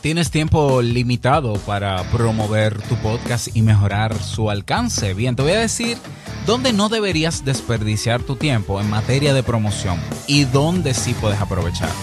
tienes 0.00 0.30
tiempo 0.30 0.82
limitado 0.82 1.54
para 1.66 2.02
promover 2.10 2.80
tu 2.82 2.96
podcast 2.96 3.54
y 3.54 3.62
mejorar 3.62 4.20
su 4.20 4.50
alcance. 4.50 5.14
Bien, 5.14 5.36
te 5.36 5.42
voy 5.42 5.52
a 5.52 5.58
decir 5.58 5.98
dónde 6.46 6.72
no 6.72 6.88
deberías 6.88 7.44
desperdiciar 7.44 8.22
tu 8.22 8.36
tiempo 8.36 8.80
en 8.80 8.88
materia 8.88 9.34
de 9.34 9.42
promoción 9.42 9.98
y 10.26 10.44
dónde 10.44 10.94
sí 10.94 11.14
puedes 11.14 11.40
aprovecharlo. 11.40 11.94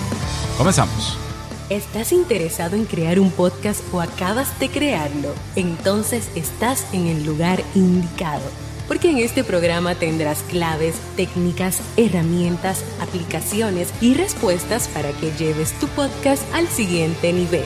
Comenzamos. 0.57 1.17
¿Estás 1.69 2.13
interesado 2.13 2.75
en 2.75 2.85
crear 2.85 3.19
un 3.19 3.29
podcast 3.29 3.81
o 3.91 3.99
acabas 3.99 4.57
de 4.59 4.69
crearlo? 4.69 5.33
Entonces 5.55 6.29
estás 6.35 6.85
en 6.93 7.07
el 7.07 7.25
lugar 7.25 7.61
indicado 7.75 8.43
porque 8.87 9.09
en 9.09 9.17
este 9.17 9.43
programa 9.43 9.95
tendrás 9.95 10.43
claves, 10.43 10.95
técnicas, 11.17 11.81
herramientas, 11.97 12.85
aplicaciones 13.01 13.89
y 13.99 14.13
respuestas 14.13 14.87
para 14.87 15.11
que 15.11 15.31
lleves 15.31 15.73
tu 15.73 15.87
podcast 15.89 16.43
al 16.53 16.67
siguiente 16.69 17.33
nivel. 17.33 17.65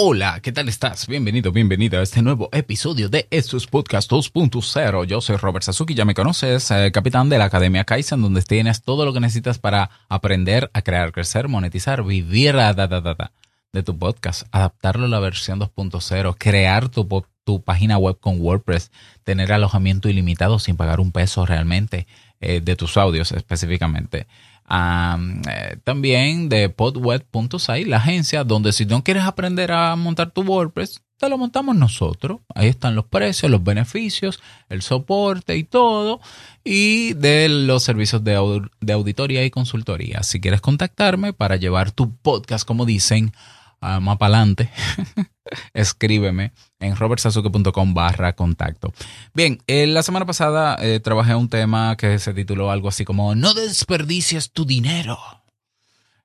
Hola, 0.00 0.38
¿qué 0.40 0.52
tal 0.52 0.68
estás? 0.68 1.08
Bienvenido, 1.08 1.50
bienvenida 1.50 1.98
a 1.98 2.04
este 2.04 2.22
nuevo 2.22 2.48
episodio 2.52 3.08
de 3.08 3.26
Estos 3.32 3.66
Podcast 3.66 4.08
2.0. 4.08 5.04
Yo 5.06 5.20
soy 5.20 5.34
Robert 5.34 5.64
Sasuki, 5.64 5.94
ya 5.94 6.04
me 6.04 6.14
conoces, 6.14 6.70
eh, 6.70 6.92
capitán 6.92 7.28
de 7.28 7.36
la 7.36 7.46
Academia 7.46 7.82
Kaizen, 7.82 8.22
donde 8.22 8.42
tienes 8.42 8.82
todo 8.82 9.04
lo 9.04 9.12
que 9.12 9.18
necesitas 9.18 9.58
para 9.58 9.90
aprender 10.08 10.70
a 10.72 10.82
crear, 10.82 11.10
crecer, 11.10 11.48
monetizar, 11.48 12.04
vivir 12.04 12.54
da, 12.54 12.74
da, 12.74 12.86
da, 12.86 13.32
de 13.72 13.82
tu 13.82 13.98
podcast, 13.98 14.46
adaptarlo 14.52 15.06
a 15.06 15.08
la 15.08 15.18
versión 15.18 15.58
2.0, 15.58 16.36
crear 16.38 16.88
tu, 16.90 17.24
tu 17.42 17.62
página 17.64 17.98
web 17.98 18.20
con 18.20 18.40
WordPress, 18.40 18.92
tener 19.24 19.52
alojamiento 19.52 20.08
ilimitado 20.08 20.60
sin 20.60 20.76
pagar 20.76 21.00
un 21.00 21.10
peso 21.10 21.44
realmente 21.44 22.06
eh, 22.40 22.60
de 22.60 22.76
tus 22.76 22.96
audios 22.96 23.32
específicamente. 23.32 24.28
Eh, 24.70 25.78
también 25.84 26.48
de 26.48 26.68
podweb.site, 26.68 27.86
la 27.86 27.98
agencia 27.98 28.44
donde 28.44 28.72
si 28.72 28.84
no 28.86 29.02
quieres 29.02 29.24
aprender 29.24 29.72
a 29.72 29.96
montar 29.96 30.30
tu 30.30 30.42
WordPress, 30.42 31.02
te 31.16 31.28
lo 31.28 31.38
montamos 31.38 31.74
nosotros. 31.74 32.40
Ahí 32.54 32.68
están 32.68 32.94
los 32.94 33.06
precios, 33.06 33.50
los 33.50 33.64
beneficios, 33.64 34.40
el 34.68 34.82
soporte 34.82 35.56
y 35.56 35.64
todo. 35.64 36.20
Y 36.62 37.14
de 37.14 37.48
los 37.48 37.82
servicios 37.82 38.22
de, 38.22 38.62
de 38.80 38.92
auditoría 38.92 39.44
y 39.44 39.50
consultoría. 39.50 40.22
Si 40.22 40.40
quieres 40.40 40.60
contactarme 40.60 41.32
para 41.32 41.56
llevar 41.56 41.90
tu 41.90 42.14
podcast, 42.16 42.66
como 42.66 42.84
dicen, 42.84 43.32
más 43.80 44.18
para 44.18 44.36
adelante, 44.36 44.70
escríbeme 45.72 46.52
en 46.80 46.96
robertsazuke.com 46.96 47.94
barra 47.94 48.34
contacto. 48.34 48.92
Bien, 49.34 49.58
eh, 49.66 49.86
la 49.86 50.02
semana 50.02 50.26
pasada 50.26 50.76
eh, 50.80 51.00
trabajé 51.00 51.34
un 51.34 51.48
tema 51.48 51.96
que 51.96 52.18
se 52.18 52.34
tituló 52.34 52.70
algo 52.70 52.88
así 52.88 53.04
como 53.04 53.34
No 53.34 53.54
desperdicies 53.54 54.52
tu 54.52 54.64
dinero. 54.64 55.18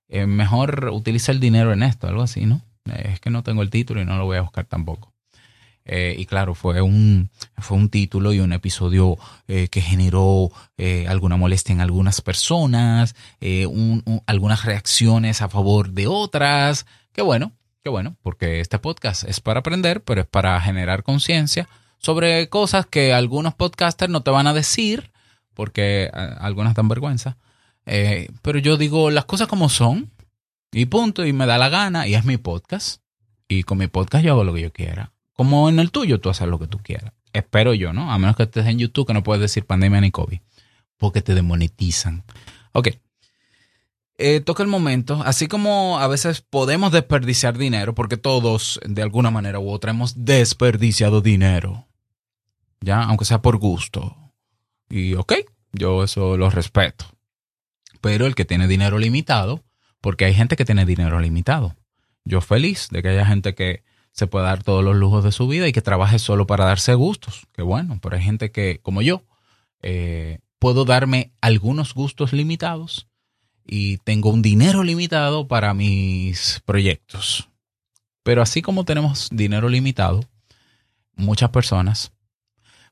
Eh, 0.07 0.25
mejor 0.25 0.89
utiliza 0.93 1.31
el 1.31 1.39
dinero 1.39 1.73
en 1.73 1.83
esto, 1.83 2.07
algo 2.07 2.21
así, 2.21 2.45
¿no? 2.45 2.61
es 2.85 3.21
que 3.21 3.29
no 3.29 3.43
tengo 3.43 3.61
el 3.61 3.69
título 3.69 4.01
y 4.01 4.05
no 4.05 4.17
lo 4.17 4.25
voy 4.25 4.35
a 4.35 4.41
buscar 4.41 4.65
tampoco. 4.65 5.13
y 5.85 6.25
claro, 6.25 6.53
fue 6.53 6.81
un, 6.81 7.29
fue 7.57 7.77
un 7.77 7.89
título 7.89 8.33
y 8.33 8.41
un 8.41 8.51
episodio 8.51 9.17
que 9.47 9.81
generó 9.81 10.51
alguna 11.07 11.37
molestia 11.37 11.71
en 11.71 11.79
algunas 11.79 12.19
personas, 12.21 13.15
algunas 14.27 14.65
reacciones 14.65 15.41
a 15.41 15.47
favor 15.47 15.91
de 15.91 16.07
otras. 16.07 16.85
Qué 17.13 17.21
bueno, 17.21 17.53
Qué 17.83 17.89
bueno, 17.89 18.15
porque 18.23 18.61
este 18.61 18.79
podcast 18.79 19.25
es 19.25 19.41
para 19.41 19.59
aprender, 19.59 20.01
pero 20.01 20.21
es 20.21 20.27
para 20.27 20.59
generar 20.61 21.03
conciencia 21.03 21.67
sobre 21.97 22.47
cosas 22.47 22.85
que 22.85 23.13
algunos 23.13 23.55
podcasters 23.55 24.09
no 24.09 24.23
te 24.23 24.31
van 24.31 24.47
a 24.47 24.53
decir, 24.53 25.11
porque 25.53 26.05
eh, 26.05 26.35
algunas 26.39 26.75
dan 26.75 26.87
vergüenza. 26.87 27.35
Eh, 27.85 28.29
pero 28.41 28.57
yo 28.59 28.77
digo 28.77 29.11
las 29.11 29.25
cosas 29.25 29.49
como 29.49 29.67
son, 29.67 30.11
y 30.71 30.85
punto, 30.85 31.25
y 31.25 31.33
me 31.33 31.45
da 31.45 31.57
la 31.57 31.67
gana, 31.67 32.07
y 32.07 32.15
es 32.15 32.23
mi 32.23 32.37
podcast. 32.37 33.01
Y 33.49 33.63
con 33.63 33.79
mi 33.79 33.87
podcast 33.87 34.23
yo 34.23 34.31
hago 34.31 34.45
lo 34.45 34.53
que 34.53 34.61
yo 34.61 34.71
quiera. 34.71 35.11
Como 35.33 35.67
en 35.67 35.77
el 35.79 35.91
tuyo 35.91 36.21
tú 36.21 36.29
haces 36.29 36.47
lo 36.47 36.59
que 36.59 36.67
tú 36.67 36.77
quieras. 36.77 37.11
Espero 37.33 37.73
yo, 37.73 37.91
¿no? 37.91 38.13
A 38.13 38.17
menos 38.17 38.37
que 38.37 38.43
estés 38.43 38.65
en 38.65 38.79
YouTube 38.79 39.07
que 39.07 39.13
no 39.13 39.23
puedes 39.23 39.41
decir 39.41 39.65
pandemia 39.65 39.99
ni 39.99 40.09
COVID, 40.09 40.39
porque 40.95 41.21
te 41.21 41.35
demonetizan. 41.35 42.23
Ok, 42.71 42.91
eh, 44.25 44.39
toca 44.39 44.63
el 44.63 44.69
momento, 44.69 45.21
así 45.25 45.47
como 45.47 45.99
a 45.99 46.07
veces 46.07 46.39
podemos 46.39 46.93
desperdiciar 46.93 47.57
dinero, 47.57 47.93
porque 47.93 48.15
todos 48.15 48.79
de 48.85 49.01
alguna 49.01 49.31
manera 49.31 49.59
u 49.59 49.69
otra 49.69 49.91
hemos 49.91 50.23
desperdiciado 50.23 51.19
dinero, 51.19 51.87
ya, 52.79 53.03
aunque 53.03 53.25
sea 53.25 53.41
por 53.41 53.57
gusto. 53.57 54.15
Y 54.89 55.15
ok, 55.15 55.33
yo 55.73 56.05
eso 56.05 56.37
lo 56.37 56.49
respeto. 56.49 57.03
Pero 57.99 58.25
el 58.25 58.33
que 58.33 58.45
tiene 58.45 58.69
dinero 58.69 58.97
limitado, 58.97 59.61
porque 59.99 60.23
hay 60.23 60.33
gente 60.33 60.55
que 60.55 60.63
tiene 60.63 60.85
dinero 60.85 61.19
limitado. 61.19 61.75
Yo 62.23 62.39
feliz 62.39 62.87
de 62.91 63.01
que 63.03 63.09
haya 63.09 63.25
gente 63.25 63.55
que 63.55 63.83
se 64.13 64.27
pueda 64.27 64.45
dar 64.45 64.63
todos 64.63 64.85
los 64.85 64.95
lujos 64.95 65.25
de 65.25 65.33
su 65.33 65.49
vida 65.49 65.67
y 65.67 65.73
que 65.73 65.81
trabaje 65.81 66.17
solo 66.17 66.47
para 66.47 66.63
darse 66.63 66.93
gustos. 66.93 67.47
Qué 67.51 67.61
bueno, 67.61 67.99
pero 68.01 68.15
hay 68.15 68.23
gente 68.23 68.51
que, 68.51 68.79
como 68.81 69.01
yo, 69.01 69.23
eh, 69.81 70.39
puedo 70.59 70.85
darme 70.85 71.33
algunos 71.41 71.93
gustos 71.93 72.31
limitados 72.31 73.09
y 73.65 73.97
tengo 73.97 74.29
un 74.29 74.41
dinero 74.41 74.83
limitado 74.83 75.47
para 75.47 75.73
mis 75.73 76.61
proyectos. 76.65 77.49
Pero 78.23 78.41
así 78.41 78.61
como 78.61 78.85
tenemos 78.85 79.29
dinero 79.31 79.69
limitado, 79.69 80.23
muchas 81.15 81.49
personas, 81.49 82.11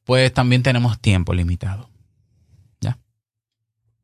pues 0.04 0.34
también 0.34 0.64
tenemos 0.64 1.00
tiempo 1.00 1.34
limitado. 1.34 1.90
¿Ya? 2.80 2.98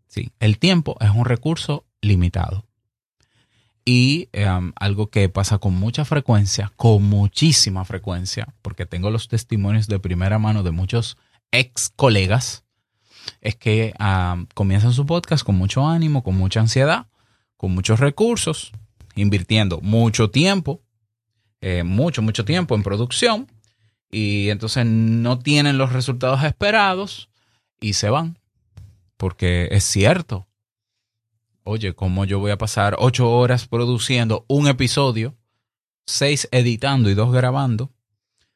Sí, 0.07 0.31
el 0.39 0.57
tiempo 0.59 0.95
es 0.99 1.09
un 1.09 1.25
recurso 1.25 1.85
limitado. 2.01 2.65
Y 3.83 4.27
em, 4.33 4.73
algo 4.75 5.09
que 5.09 5.29
pasa 5.29 5.59
con 5.59 5.73
mucha 5.73 6.03
frecuencia, 6.03 6.73
con 6.75 7.03
muchísima 7.03 7.85
frecuencia, 7.85 8.53
porque 8.61 8.85
tengo 8.85 9.11
los 9.11 9.29
testimonios 9.29 9.87
de 9.87 9.99
primera 9.99 10.39
mano 10.39 10.63
de 10.63 10.71
muchos 10.71 11.17
ex 11.51 11.89
colegas 11.95 12.65
es 13.41 13.55
que 13.55 13.93
ah, 13.99 14.43
comienzan 14.53 14.93
su 14.93 15.05
podcast 15.05 15.45
con 15.45 15.55
mucho 15.55 15.87
ánimo, 15.87 16.23
con 16.23 16.35
mucha 16.35 16.59
ansiedad, 16.59 17.07
con 17.55 17.73
muchos 17.73 17.99
recursos, 17.99 18.71
invirtiendo 19.15 19.79
mucho 19.81 20.29
tiempo, 20.29 20.81
eh, 21.61 21.83
mucho, 21.83 22.21
mucho 22.21 22.45
tiempo 22.45 22.75
en 22.75 22.83
producción, 22.83 23.47
y 24.09 24.49
entonces 24.49 24.85
no 24.85 25.39
tienen 25.39 25.77
los 25.77 25.91
resultados 25.91 26.43
esperados 26.43 27.29
y 27.79 27.93
se 27.93 28.09
van. 28.09 28.39
Porque 29.17 29.67
es 29.71 29.83
cierto. 29.83 30.47
Oye, 31.63 31.93
¿cómo 31.93 32.23
yo 32.23 32.39
voy 32.39 32.51
a 32.51 32.57
pasar 32.57 32.95
ocho 32.99 33.29
horas 33.29 33.67
produciendo 33.67 34.45
un 34.47 34.67
episodio, 34.67 35.35
seis 36.05 36.47
editando 36.51 37.09
y 37.09 37.13
dos 37.13 37.33
grabando, 37.33 37.91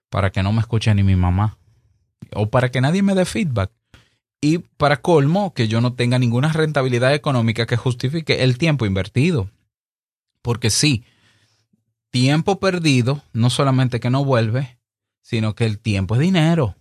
para 0.10 0.32
que 0.32 0.44
no 0.44 0.54
me 0.54 0.62
escuche 0.62 0.94
ni 0.96 1.04
mi 1.04 1.16
mamá? 1.16 1.58
O 2.34 2.50
para 2.50 2.72
que 2.72 2.80
nadie 2.80 3.02
me 3.02 3.16
dé 3.16 3.26
feedback. 3.26 3.72
Y 4.42 4.58
para 4.58 5.02
colmo, 5.02 5.54
que 5.54 5.68
yo 5.68 5.82
no 5.82 5.94
tenga 5.94 6.18
ninguna 6.18 6.52
rentabilidad 6.52 7.14
económica 7.14 7.68
que 7.68 7.78
justifique 7.78 8.44
el 8.44 8.58
tiempo 8.58 8.88
invertido. 8.88 9.52
Porque 10.42 10.72
sí, 10.72 11.06
tiempo 12.10 12.60
perdido, 12.60 13.24
no 13.34 13.52
solamente 13.52 14.00
que 14.00 14.10
no 14.10 14.26
vuelve, 14.26 14.80
sino 15.22 15.54
que 15.54 15.66
el 15.66 15.78
tiempo 15.78 16.16
es 16.16 16.22
dinero. 16.22 16.76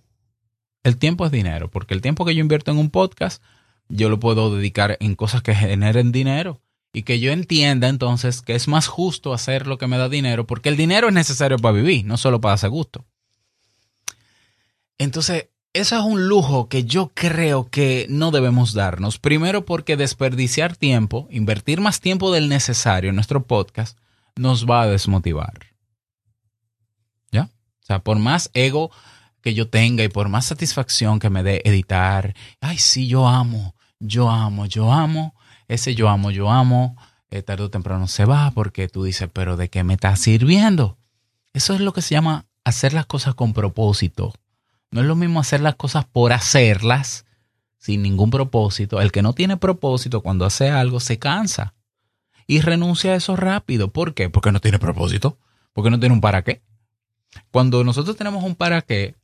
El 0.83 0.97
tiempo 0.97 1.27
es 1.27 1.33
dinero, 1.33 1.71
porque 1.71 1.93
el 1.93 2.01
tiempo 2.01 2.25
que 2.25 2.35
yo 2.35 2.41
invierto 2.41 2.71
en 2.71 2.79
un 2.79 2.89
podcast, 2.89 3.43
yo 3.91 4.09
lo 4.09 4.19
puedo 4.19 4.57
dedicar 4.57 4.97
en 5.01 5.15
cosas 5.15 5.43
que 5.43 5.55
generen 5.55 6.13
dinero. 6.13 6.63
Y 6.93 7.03
que 7.03 7.21
yo 7.21 7.31
entienda 7.31 7.89
entonces 7.89 8.43
que 8.43 8.55
es 8.55 8.67
más 8.67 8.89
justo 8.89 9.33
hacer 9.33 9.67
lo 9.67 9.79
que 9.79 9.87
me 9.87 9.99
da 9.99 10.09
dinero, 10.09 10.47
porque 10.47 10.71
el 10.71 10.77
dinero 10.77 11.09
es 11.09 11.15
necesario 11.15 11.59
para 11.59 11.77
vivir, 11.77 12.05
no 12.05 12.17
solo 12.17 12.41
para 12.41 12.55
hacer 12.55 12.71
gusto. 12.71 13.05
Entonces, 14.99 15.49
eso 15.73 15.97
es 15.97 16.05
un 16.05 16.27
lujo 16.27 16.69
que 16.69 16.85
yo 16.85 17.13
creo 17.15 17.69
que 17.71 18.07
no 18.09 18.31
debemos 18.31 18.75
darnos. 18.75 19.19
Primero 19.19 19.65
porque 19.65 19.97
desperdiciar 19.97 20.77
tiempo, 20.77 21.29
invertir 21.31 21.81
más 21.81 22.01
tiempo 22.01 22.33
del 22.33 22.49
necesario 22.49 23.11
en 23.11 23.15
nuestro 23.15 23.45
podcast, 23.45 23.97
nos 24.37 24.67
va 24.69 24.83
a 24.83 24.87
desmotivar. 24.87 25.53
¿Ya? 27.31 27.45
O 27.45 27.87
sea, 27.87 28.01
por 28.01 28.19
más 28.19 28.51
ego 28.53 28.91
que 29.43 29.55
yo 29.55 29.69
tenga 29.69 30.03
y 30.03 30.09
por 30.09 30.29
más 30.29 30.47
satisfacción 30.47 31.19
que 31.21 31.31
me 31.31 31.43
dé 31.43 31.63
editar, 31.65 32.35
ay, 32.61 32.79
sí, 32.79 33.07
yo 33.07 33.29
amo, 33.29 33.75
yo 34.01 34.29
amo, 34.29 34.67
yo 34.67 34.93
amo, 34.93 35.35
ese 35.69 35.95
yo 35.95 36.09
amo, 36.09 36.31
yo 36.31 36.51
amo, 36.51 36.97
eh, 37.31 37.43
tarde 37.43 37.65
o 37.65 37.71
temprano 37.71 38.09
se 38.09 38.25
va 38.25 38.51
porque 38.51 38.89
tú 38.89 39.05
dices, 39.05 39.29
pero 39.33 39.57
¿de 39.57 39.71
qué 39.71 39.85
me 39.85 39.95
está 39.95 40.15
sirviendo? 40.17 40.99
Eso 41.53 41.75
es 41.75 41.81
lo 41.81 41.93
que 41.93 42.03
se 42.03 42.15
llama 42.15 42.47
hacer 42.65 42.93
las 42.93 43.07
cosas 43.07 43.35
con 43.35 43.53
propósito. 43.53 44.35
No 44.91 45.01
es 45.01 45.07
lo 45.07 45.17
mismo 45.17 45.41
hacer 45.41 45.61
las 45.61 45.77
cosas 45.77 46.05
por 46.05 46.33
hacerlas, 46.33 47.25
sin 47.79 48.03
ningún 48.03 48.31
propósito. 48.31 49.01
El 49.01 49.13
que 49.13 49.23
no 49.23 49.33
tiene 49.33 49.57
propósito 49.57 50.21
cuando 50.21 50.45
hace 50.45 50.71
algo 50.71 51.01
se 51.01 51.19
cansa 51.19 51.75
y 52.47 52.61
renuncia 52.61 53.13
a 53.13 53.15
eso 53.17 53.37
rápido. 53.37 53.93
¿Por 53.93 54.15
qué? 54.15 54.29
Porque 54.29 54.53
no 54.53 54.61
tiene 54.61 54.79
propósito. 54.79 55.39
Porque 55.73 55.91
no 55.91 56.01
tiene 56.01 56.15
un 56.15 56.21
para 56.21 56.43
qué. 56.43 56.63
Cuando 57.51 57.85
nosotros 57.85 58.17
tenemos 58.17 58.43
un 58.43 58.57
para 58.57 58.83
qué, 58.83 59.15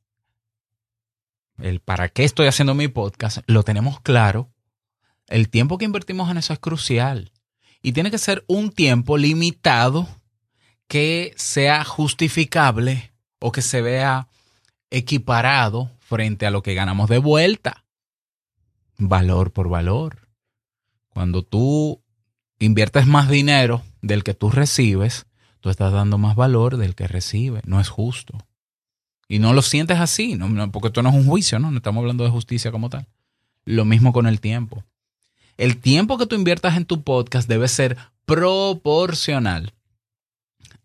el 1.58 1.80
para 1.80 2.08
qué 2.08 2.24
estoy 2.24 2.46
haciendo 2.46 2.74
mi 2.74 2.88
podcast, 2.88 3.38
lo 3.46 3.62
tenemos 3.62 4.00
claro. 4.00 4.50
El 5.26 5.48
tiempo 5.48 5.78
que 5.78 5.84
invertimos 5.84 6.30
en 6.30 6.38
eso 6.38 6.52
es 6.52 6.58
crucial. 6.58 7.32
Y 7.82 7.92
tiene 7.92 8.10
que 8.10 8.18
ser 8.18 8.44
un 8.46 8.70
tiempo 8.70 9.18
limitado 9.18 10.08
que 10.86 11.34
sea 11.36 11.84
justificable 11.84 13.12
o 13.40 13.52
que 13.52 13.62
se 13.62 13.82
vea 13.82 14.28
equiparado 14.90 15.90
frente 16.00 16.46
a 16.46 16.50
lo 16.50 16.62
que 16.62 16.74
ganamos 16.74 17.08
de 17.08 17.18
vuelta. 17.18 17.84
Valor 18.98 19.52
por 19.52 19.68
valor. 19.68 20.28
Cuando 21.08 21.42
tú 21.42 22.02
inviertes 22.58 23.06
más 23.06 23.28
dinero 23.28 23.82
del 24.02 24.24
que 24.24 24.34
tú 24.34 24.50
recibes, 24.50 25.26
tú 25.60 25.70
estás 25.70 25.92
dando 25.92 26.18
más 26.18 26.36
valor 26.36 26.76
del 26.76 26.94
que 26.94 27.06
recibe. 27.06 27.60
No 27.64 27.80
es 27.80 27.88
justo. 27.88 28.38
Y 29.28 29.38
no 29.38 29.52
lo 29.52 29.62
sientes 29.62 29.98
así, 29.98 30.36
¿no? 30.36 30.70
porque 30.70 30.88
esto 30.88 31.02
no 31.02 31.08
es 31.08 31.14
un 31.16 31.26
juicio, 31.26 31.58
¿no? 31.58 31.70
No 31.70 31.78
estamos 31.78 32.00
hablando 32.00 32.24
de 32.24 32.30
justicia 32.30 32.70
como 32.70 32.90
tal. 32.90 33.06
Lo 33.64 33.84
mismo 33.84 34.12
con 34.12 34.26
el 34.26 34.40
tiempo. 34.40 34.84
El 35.56 35.78
tiempo 35.78 36.18
que 36.18 36.26
tú 36.26 36.36
inviertas 36.36 36.76
en 36.76 36.84
tu 36.84 37.02
podcast 37.02 37.48
debe 37.48 37.66
ser 37.66 37.96
proporcional 38.24 39.72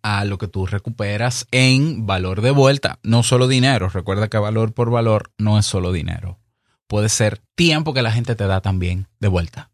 a 0.04 0.26
lo 0.26 0.38
que 0.38 0.48
tú 0.48 0.66
recuperas 0.66 1.48
en 1.52 2.06
valor 2.06 2.42
de 2.42 2.52
vuelta, 2.52 3.00
no 3.04 3.24
solo 3.24 3.48
dinero. 3.48 3.90
Recuerda 3.90 4.28
que 4.28 4.38
valor 4.38 4.74
por 4.74 4.90
valor 4.90 5.32
no 5.38 5.60
es 5.60 5.66
solo 5.66 5.92
dinero. 5.92 6.40
Puede 6.88 7.10
ser 7.10 7.42
tiempo 7.56 7.94
que 7.94 8.02
la 8.02 8.12
gente 8.12 8.36
te 8.36 8.48
da 8.48 8.62
también 8.62 9.08
de 9.20 9.28
vuelta, 9.28 9.72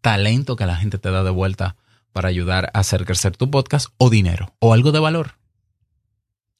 talento 0.00 0.56
que 0.56 0.66
la 0.66 0.76
gente 0.76 0.98
te 0.98 1.10
da 1.10 1.22
de 1.22 1.30
vuelta 1.30 1.76
para 2.12 2.28
ayudar 2.28 2.70
a 2.74 2.80
hacer 2.80 3.04
crecer 3.04 3.36
tu 3.36 3.50
podcast 3.50 3.88
o 3.96 4.10
dinero 4.10 4.52
o 4.58 4.72
algo 4.72 4.92
de 4.92 4.98
valor. 4.98 5.32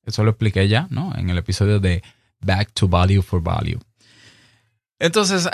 Eso 0.04 0.24
lo 0.24 0.30
expliqué 0.30 0.68
ya, 0.68 0.86
¿no? 0.90 1.12
En 1.16 1.28
el 1.28 1.36
episodio 1.36 1.80
de 1.80 2.02
Back 2.40 2.72
to 2.72 2.88
Value 2.88 3.22
for 3.22 3.42
Value. 3.42 3.78
Entonces, 4.98 5.48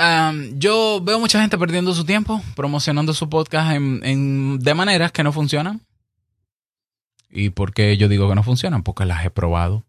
yo 0.54 1.00
veo 1.02 1.20
mucha 1.20 1.40
gente 1.40 1.58
perdiendo 1.58 1.92
su 1.92 2.04
tiempo 2.04 2.42
promocionando 2.54 3.12
su 3.12 3.28
podcast 3.28 3.72
en, 3.72 4.58
de 4.58 4.74
maneras 4.74 5.12
que 5.12 5.22
no 5.22 5.32
funcionan. 5.32 5.82
¿Y 7.34 7.50
por 7.50 7.74
qué 7.74 7.96
yo 7.96 8.08
digo 8.08 8.28
que 8.28 8.36
no 8.36 8.44
funcionan? 8.44 8.84
Porque 8.84 9.04
las 9.04 9.24
he 9.24 9.30
probado. 9.30 9.84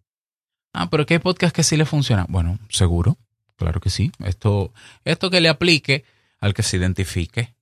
Ah, 0.74 0.89
pero 0.89 1.06
¿qué 1.06 1.13
hay 1.13 1.19
podcasts 1.19 1.53
que 1.53 1.62
sí 1.62 1.77
le 1.77 1.86
funcionan? 1.86 2.25
Bueno, 2.27 2.57
seguro, 2.69 3.18
claro 3.56 3.80
que 3.80 3.92
sí. 3.92 4.12
Esto, 4.25 4.74
esto 5.06 5.30
que 5.30 5.39
le 5.39 5.47
aplique 5.47 6.06
al 6.39 6.56
que 6.56 6.63
se 6.63 6.77
identifique. 6.77 7.53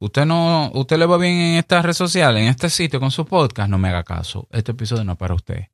Usted 0.00 0.26
no, 0.26 0.72
usted 0.74 0.98
le 0.98 1.06
va 1.06 1.16
bien 1.16 1.34
en 1.34 1.58
esta 1.58 1.80
red 1.80 1.92
social, 1.92 2.36
en 2.38 2.48
este 2.48 2.68
sitio 2.70 2.98
con 2.98 3.12
su 3.12 3.24
podcast, 3.24 3.70
no 3.70 3.78
me 3.78 3.88
haga 3.88 4.02
caso. 4.02 4.48
Este 4.50 4.72
episodio 4.72 5.04
no 5.04 5.12
es 5.12 5.18
para 5.18 5.34
usted. 5.34 5.68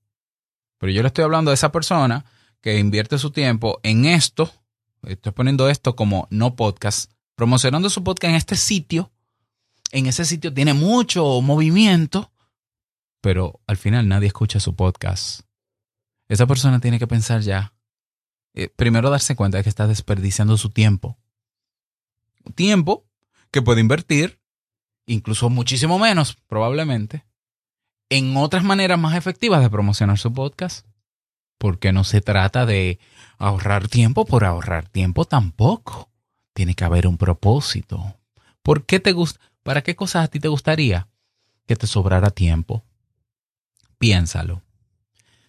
Pero 0.78 0.92
yo 0.92 1.00
le 1.00 1.08
estoy 1.08 1.24
hablando 1.24 1.50
de 1.50 1.54
esa 1.54 1.72
persona 1.72 2.26
que 2.60 2.78
invierte 2.78 3.16
su 3.16 3.30
tiempo 3.30 3.80
en 3.82 4.04
esto. 4.04 4.52
Estoy 5.02 5.32
poniendo 5.32 5.70
esto 5.70 5.96
como 5.96 6.28
no 6.30 6.56
podcast, 6.56 7.10
promocionando 7.34 7.88
su 7.88 8.04
podcast 8.04 8.30
en 8.30 8.36
este 8.36 8.56
sitio. 8.56 9.10
En 9.92 10.04
ese 10.06 10.26
sitio 10.26 10.52
tiene 10.52 10.74
mucho 10.74 11.40
movimiento 11.40 12.30
pero 13.26 13.58
al 13.66 13.76
final 13.76 14.06
nadie 14.06 14.28
escucha 14.28 14.60
su 14.60 14.76
podcast. 14.76 15.40
Esa 16.28 16.46
persona 16.46 16.78
tiene 16.78 17.00
que 17.00 17.08
pensar 17.08 17.40
ya, 17.40 17.74
eh, 18.54 18.68
primero 18.68 19.10
darse 19.10 19.34
cuenta 19.34 19.58
de 19.58 19.64
que 19.64 19.68
está 19.68 19.88
desperdiciando 19.88 20.56
su 20.56 20.70
tiempo. 20.70 21.18
Tiempo 22.54 23.04
que 23.50 23.62
puede 23.62 23.80
invertir, 23.80 24.38
incluso 25.06 25.50
muchísimo 25.50 25.98
menos 25.98 26.36
probablemente, 26.46 27.26
en 28.10 28.36
otras 28.36 28.62
maneras 28.62 28.96
más 28.96 29.16
efectivas 29.16 29.60
de 29.60 29.70
promocionar 29.70 30.18
su 30.18 30.32
podcast. 30.32 30.86
Porque 31.58 31.90
no 31.90 32.04
se 32.04 32.20
trata 32.20 32.64
de 32.64 33.00
ahorrar 33.38 33.88
tiempo 33.88 34.24
por 34.24 34.44
ahorrar 34.44 34.88
tiempo 34.88 35.24
tampoco. 35.24 36.12
Tiene 36.52 36.74
que 36.76 36.84
haber 36.84 37.08
un 37.08 37.18
propósito. 37.18 38.14
¿Por 38.62 38.86
qué 38.86 39.00
te 39.00 39.10
gusta? 39.10 39.40
¿Para 39.64 39.82
qué 39.82 39.96
cosas 39.96 40.26
a 40.26 40.28
ti 40.28 40.38
te 40.38 40.46
gustaría 40.46 41.08
que 41.66 41.74
te 41.74 41.88
sobrara 41.88 42.30
tiempo? 42.30 42.84
Piénsalo. 43.98 44.62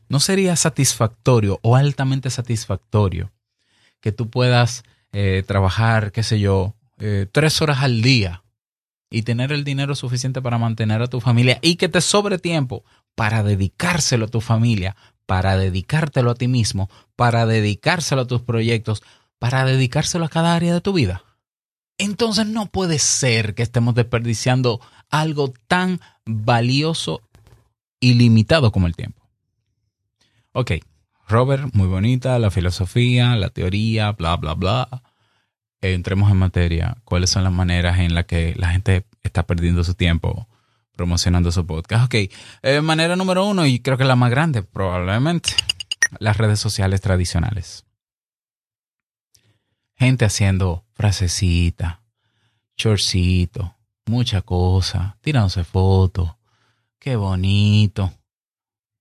¿No 0.09 0.19
sería 0.19 0.55
satisfactorio 0.55 1.59
o 1.63 1.75
altamente 1.75 2.29
satisfactorio 2.29 3.31
que 3.99 4.11
tú 4.11 4.29
puedas 4.29 4.83
eh, 5.11 5.43
trabajar, 5.45 6.11
qué 6.11 6.23
sé 6.23 6.39
yo, 6.39 6.75
eh, 6.99 7.27
tres 7.31 7.61
horas 7.61 7.79
al 7.79 8.01
día 8.01 8.43
y 9.09 9.23
tener 9.23 9.51
el 9.51 9.63
dinero 9.63 9.95
suficiente 9.95 10.41
para 10.41 10.57
mantener 10.57 11.01
a 11.01 11.07
tu 11.07 11.21
familia 11.21 11.59
y 11.61 11.75
que 11.75 11.89
te 11.89 12.01
sobre 12.01 12.39
tiempo 12.39 12.83
para 13.15 13.43
dedicárselo 13.43 14.25
a 14.25 14.29
tu 14.29 14.41
familia, 14.41 14.95
para 15.25 15.57
dedicártelo 15.57 16.31
a 16.31 16.35
ti 16.35 16.47
mismo, 16.47 16.89
para 17.15 17.45
dedicárselo 17.45 18.21
a 18.21 18.27
tus 18.27 18.41
proyectos, 18.41 19.03
para 19.39 19.65
dedicárselo 19.65 20.25
a 20.25 20.29
cada 20.29 20.55
área 20.55 20.73
de 20.73 20.81
tu 20.81 20.93
vida? 20.93 21.23
Entonces 21.97 22.45
no 22.45 22.67
puede 22.67 22.99
ser 22.99 23.55
que 23.55 23.63
estemos 23.63 23.95
desperdiciando 23.95 24.79
algo 25.09 25.53
tan 25.67 25.99
valioso 26.25 27.21
ilimitado 27.99 28.71
como 28.71 28.87
el 28.87 28.95
tiempo. 28.95 29.27
Ok, 30.51 30.71
Robert, 31.27 31.73
muy 31.73 31.87
bonita, 31.87 32.39
la 32.39 32.51
filosofía, 32.51 33.35
la 33.35 33.49
teoría, 33.49 34.13
bla, 34.13 34.35
bla, 34.37 34.53
bla. 34.53 35.03
Entremos 35.81 36.31
en 36.31 36.37
materia. 36.37 36.97
¿Cuáles 37.03 37.29
son 37.29 37.43
las 37.43 37.53
maneras 37.53 37.99
en 37.99 38.15
las 38.15 38.25
que 38.25 38.55
la 38.55 38.69
gente 38.69 39.05
está 39.23 39.45
perdiendo 39.45 39.83
su 39.83 39.93
tiempo 39.93 40.47
promocionando 40.95 41.51
su 41.51 41.65
podcast? 41.65 42.05
Ok, 42.05 42.31
eh, 42.63 42.81
manera 42.81 43.15
número 43.15 43.45
uno, 43.45 43.65
y 43.65 43.79
creo 43.79 43.97
que 43.97 44.05
la 44.05 44.15
más 44.15 44.31
grande 44.31 44.63
probablemente, 44.63 45.51
las 46.19 46.37
redes 46.37 46.59
sociales 46.59 47.01
tradicionales. 47.01 47.85
Gente 49.95 50.25
haciendo 50.25 50.85
frasecita, 50.93 52.01
chorcito, 52.77 53.75
mucha 54.05 54.41
cosa, 54.41 55.17
tirándose 55.21 55.63
fotos, 55.63 56.36
Qué 57.07 57.15
bonito. 57.15 58.11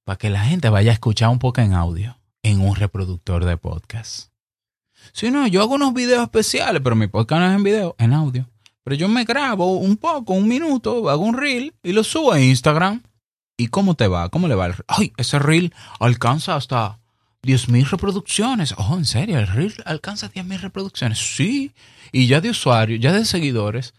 Para 0.05 0.17
que 0.17 0.31
la 0.31 0.44
gente 0.44 0.69
vaya 0.69 0.93
a 0.93 0.94
escuchar 0.94 1.29
un 1.29 1.41
poco 1.41 1.61
en 1.61 1.75
audio 1.75 2.17
en 2.44 2.61
un 2.61 2.76
reproductor 2.76 3.44
de 3.44 3.56
podcast. 3.56 4.31
Si 5.12 5.32
no, 5.32 5.49
yo 5.49 5.61
hago 5.61 5.75
unos 5.75 5.93
videos 5.93 6.23
especiales, 6.23 6.81
pero 6.85 6.94
mi 6.94 7.08
podcast 7.08 7.41
no 7.41 7.50
es 7.50 7.56
en 7.56 7.64
video, 7.64 7.97
en 7.99 8.12
audio. 8.12 8.49
Pero 8.85 8.94
yo 8.94 9.08
me 9.08 9.25
grabo 9.25 9.79
un 9.79 9.97
poco, 9.97 10.34
un 10.34 10.46
minuto, 10.46 11.10
hago 11.10 11.25
un 11.25 11.36
reel 11.36 11.75
y 11.82 11.93
lo 11.94 12.05
subo 12.05 12.31
a 12.31 12.41
Instagram. 12.41 13.03
¿Y 13.56 13.67
cómo 13.67 13.96
te 13.96 14.06
va? 14.06 14.29
¿Cómo 14.29 14.46
le 14.46 14.55
va 14.55 14.67
el 14.67 14.75
Ay, 14.86 15.13
ese 15.17 15.41
reel 15.41 15.75
alcanza 15.98 16.55
hasta 16.55 17.01
10.000 17.43 17.91
reproducciones. 17.91 18.72
Oh, 18.79 18.94
en 18.96 19.05
serio, 19.05 19.41
el 19.41 19.48
reel 19.48 19.75
alcanza 19.84 20.31
10.000 20.31 20.60
reproducciones. 20.60 21.19
Sí. 21.19 21.72
Y 22.13 22.29
ya 22.29 22.41
de 22.41 22.51
usuarios, 22.51 23.01
ya 23.01 23.13
de 23.13 23.25
seguidores, 23.25 23.94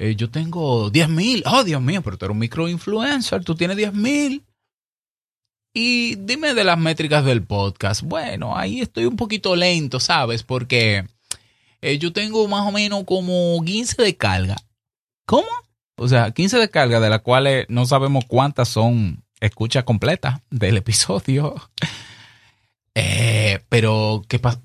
eh, 0.00 0.16
yo 0.16 0.30
tengo 0.30 0.88
10 0.88 1.10
mil. 1.10 1.42
Oh, 1.44 1.62
Dios 1.62 1.82
mío, 1.82 2.00
pero 2.00 2.16
tú 2.16 2.24
eres 2.24 2.32
un 2.32 2.38
microinfluencer, 2.38 3.44
tú 3.44 3.54
tienes 3.54 3.76
10 3.76 3.92
mil. 3.92 4.42
Y 5.74 6.14
dime 6.16 6.54
de 6.54 6.64
las 6.64 6.78
métricas 6.78 7.22
del 7.22 7.42
podcast. 7.42 8.00
Bueno, 8.00 8.56
ahí 8.56 8.80
estoy 8.80 9.04
un 9.04 9.16
poquito 9.16 9.54
lento, 9.54 10.00
¿sabes? 10.00 10.42
Porque 10.42 11.04
eh, 11.82 11.98
yo 11.98 12.14
tengo 12.14 12.48
más 12.48 12.66
o 12.66 12.72
menos 12.72 13.04
como 13.04 13.62
15 13.62 14.02
de 14.02 14.16
carga. 14.16 14.56
¿Cómo? 15.26 15.48
O 15.96 16.08
sea, 16.08 16.30
15 16.30 16.56
de 16.56 16.70
carga, 16.70 16.98
de 16.98 17.10
las 17.10 17.20
cuales 17.20 17.66
no 17.68 17.84
sabemos 17.84 18.24
cuántas 18.26 18.70
son 18.70 19.22
escucha 19.38 19.84
completa 19.84 20.42
del 20.50 20.78
episodio. 20.78 21.54
Eh, 22.96 23.60
pero, 23.68 24.24
¿qué 24.26 24.40
pasa? 24.40 24.60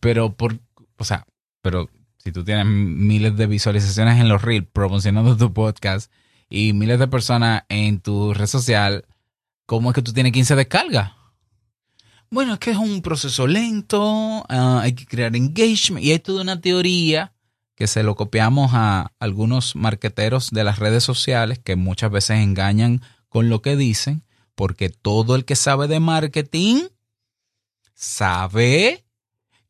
Pero, 0.00 0.32
por, 0.32 0.58
o 0.98 1.04
sea, 1.04 1.24
pero 1.62 1.88
si 2.28 2.32
tú 2.32 2.44
tienes 2.44 2.66
miles 2.66 3.38
de 3.38 3.46
visualizaciones 3.46 4.20
en 4.20 4.28
los 4.28 4.42
reels 4.42 4.66
promocionando 4.70 5.34
tu 5.34 5.50
podcast 5.54 6.12
y 6.50 6.74
miles 6.74 6.98
de 6.98 7.08
personas 7.08 7.62
en 7.70 8.00
tu 8.00 8.34
red 8.34 8.46
social, 8.46 9.06
¿cómo 9.64 9.88
es 9.88 9.94
que 9.94 10.02
tú 10.02 10.12
tienes 10.12 10.32
15 10.32 10.54
descargas? 10.54 11.12
Bueno, 12.28 12.52
es 12.52 12.58
que 12.58 12.72
es 12.72 12.76
un 12.76 13.00
proceso 13.00 13.46
lento, 13.46 14.44
ah, 14.50 14.80
hay 14.82 14.92
que 14.92 15.06
crear 15.06 15.34
engagement 15.34 16.04
y 16.04 16.12
hay 16.12 16.18
toda 16.18 16.42
una 16.42 16.60
teoría 16.60 17.32
que 17.74 17.86
se 17.86 18.02
lo 18.02 18.14
copiamos 18.14 18.72
a 18.74 19.12
algunos 19.18 19.74
marqueteros 19.74 20.50
de 20.50 20.64
las 20.64 20.78
redes 20.78 21.04
sociales 21.04 21.58
que 21.58 21.76
muchas 21.76 22.10
veces 22.10 22.40
engañan 22.40 23.00
con 23.30 23.48
lo 23.48 23.62
que 23.62 23.74
dicen, 23.74 24.22
porque 24.54 24.90
todo 24.90 25.34
el 25.34 25.46
que 25.46 25.56
sabe 25.56 25.88
de 25.88 25.98
marketing 25.98 26.88
sabe 27.94 29.07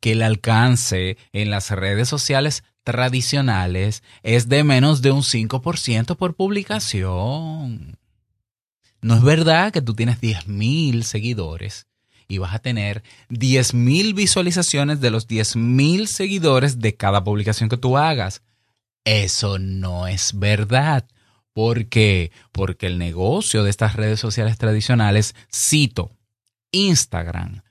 que 0.01 0.13
el 0.13 0.23
alcance 0.23 1.17
en 1.33 1.51
las 1.51 1.71
redes 1.71 2.09
sociales 2.09 2.65
tradicionales 2.85 4.03
es 4.23 4.49
de 4.49 4.65
menos 4.65 5.03
de 5.03 5.11
un 5.11 5.23
5% 5.23 6.17
por 6.17 6.35
publicación. 6.35 7.99
No 9.01 9.15
es 9.15 9.23
verdad 9.23 9.73
que 9.73 9.83
tú 9.83 9.95
tienes 9.95 10.21
10.000 10.21 11.03
seguidores 11.03 11.87
y 12.29 12.39
vas 12.39 12.55
a 12.55 12.59
tener 12.59 13.03
10.000 13.31 14.15
visualizaciones 14.15 15.01
de 15.01 15.11
los 15.11 15.29
10.000 15.29 16.07
seguidores 16.07 16.79
de 16.79 16.95
cada 16.95 17.25
publicación 17.25 17.69
que 17.69 17.77
tú 17.77 17.97
hagas. 17.97 18.43
Eso 19.05 19.59
no 19.59 20.07
es 20.07 20.39
verdad. 20.39 21.07
¿Por 21.53 21.87
qué? 21.87 22.31
Porque 22.53 22.87
el 22.87 22.99
negocio 22.99 23.65
de 23.65 23.71
estas 23.71 23.97
redes 23.97 24.21
sociales 24.21 24.59
tradicionales, 24.59 25.35
cito, 25.53 26.13
Instagram, 26.71 27.63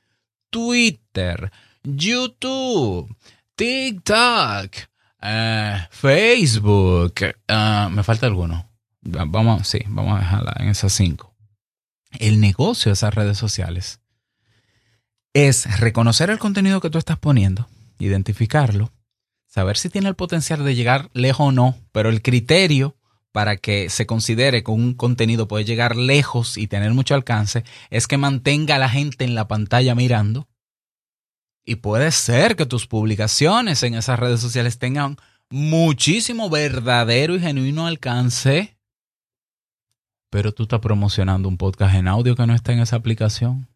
Twitter, 0.50 1.52
YouTube, 1.96 3.15
TikTok, 3.56 4.75
eh, 5.22 5.88
Facebook, 5.89 7.13
eh, 7.22 7.88
me 7.91 8.03
falta 8.03 8.25
alguno. 8.25 8.70
Vamos, 9.01 9.67
sí, 9.67 9.79
vamos 9.88 10.17
a 10.17 10.20
dejarla 10.20 10.53
en 10.60 10.67
esas 10.67 10.91
cinco. 10.91 11.34
El 12.20 12.41
negocio 12.41 12.89
de 12.89 12.94
esas 12.94 13.13
redes 13.13 13.38
sociales 13.38 14.01
es 15.34 15.79
reconocer 15.79 16.29
el 16.29 16.39
contenido 16.39 16.82
que 16.82 16.89
tú 16.89 16.98
estás 16.98 17.17
poniendo, 17.17 17.70
identificarlo, 18.00 18.91
saber 19.46 19.77
si 19.77 19.89
tiene 19.89 20.10
el 20.10 20.15
potencial 20.15 20.65
de 20.65 20.75
llegar 20.75 21.10
lejos 21.13 21.48
o 21.48 21.51
no, 21.51 21.77
pero 21.94 22.10
el 22.10 22.22
criterio 22.22 22.98
para 23.32 23.56
que 23.58 23.89
se 23.89 24.06
considere 24.06 24.63
que 24.63 24.72
un 24.72 24.94
contenido 24.94 25.48
puede 25.48 25.63
llegar 25.63 25.96
lejos 25.96 26.58
y 26.58 26.67
tener 26.67 26.94
mucho 26.94 27.13
alcance 27.13 27.63
es 27.89 28.08
que 28.08 28.17
mantenga 28.17 28.75
a 28.75 28.79
la 28.79 28.89
gente 28.89 29.25
en 29.25 29.36
la 29.36 29.48
pantalla 29.48 29.96
mirando. 29.96 30.48
Y 31.70 31.76
puede 31.76 32.14
ser 32.14 32.56
que 32.56 32.66
tus 32.66 32.88
publicaciones 32.88 33.84
en 33.84 33.96
esas 33.96 34.18
redes 34.18 34.40
sociales 34.40 34.80
tengan 34.80 35.18
muchísimo 35.50 36.50
verdadero 36.50 37.36
y 37.36 37.42
genuino 37.42 37.88
alcance, 37.88 38.78
pero 40.30 40.54
tú 40.54 40.64
estás 40.64 40.80
promocionando 40.80 41.50
un 41.50 41.58
podcast 41.58 41.94
en 41.96 42.08
audio 42.08 42.38
que 42.38 42.48
no 42.48 42.56
está 42.56 42.72
en 42.72 42.80
esa 42.80 42.96
aplicación. 42.96 43.68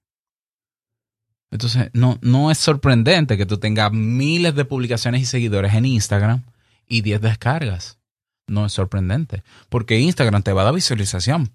Entonces, 1.51 1.89
no, 1.91 2.17
no 2.21 2.49
es 2.49 2.59
sorprendente 2.59 3.35
que 3.35 3.45
tú 3.45 3.57
tengas 3.57 3.91
miles 3.91 4.55
de 4.55 4.63
publicaciones 4.63 5.21
y 5.21 5.25
seguidores 5.25 5.73
en 5.73 5.83
Instagram 5.83 6.45
y 6.87 7.01
10 7.01 7.19
descargas. 7.19 7.99
No 8.47 8.65
es 8.65 8.71
sorprendente, 8.71 9.43
porque 9.67 9.99
Instagram 9.99 10.43
te 10.43 10.53
va 10.53 10.61
a 10.61 10.65
dar 10.65 10.73
visualización 10.73 11.51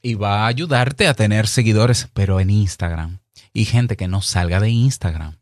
y 0.00 0.14
va 0.14 0.44
a 0.44 0.46
ayudarte 0.46 1.06
a 1.06 1.12
tener 1.12 1.46
seguidores, 1.46 2.08
pero 2.14 2.40
en 2.40 2.48
Instagram. 2.48 3.18
Y 3.52 3.66
gente 3.66 3.98
que 3.98 4.08
no 4.08 4.22
salga 4.22 4.58
de 4.58 4.70
Instagram. 4.70 5.36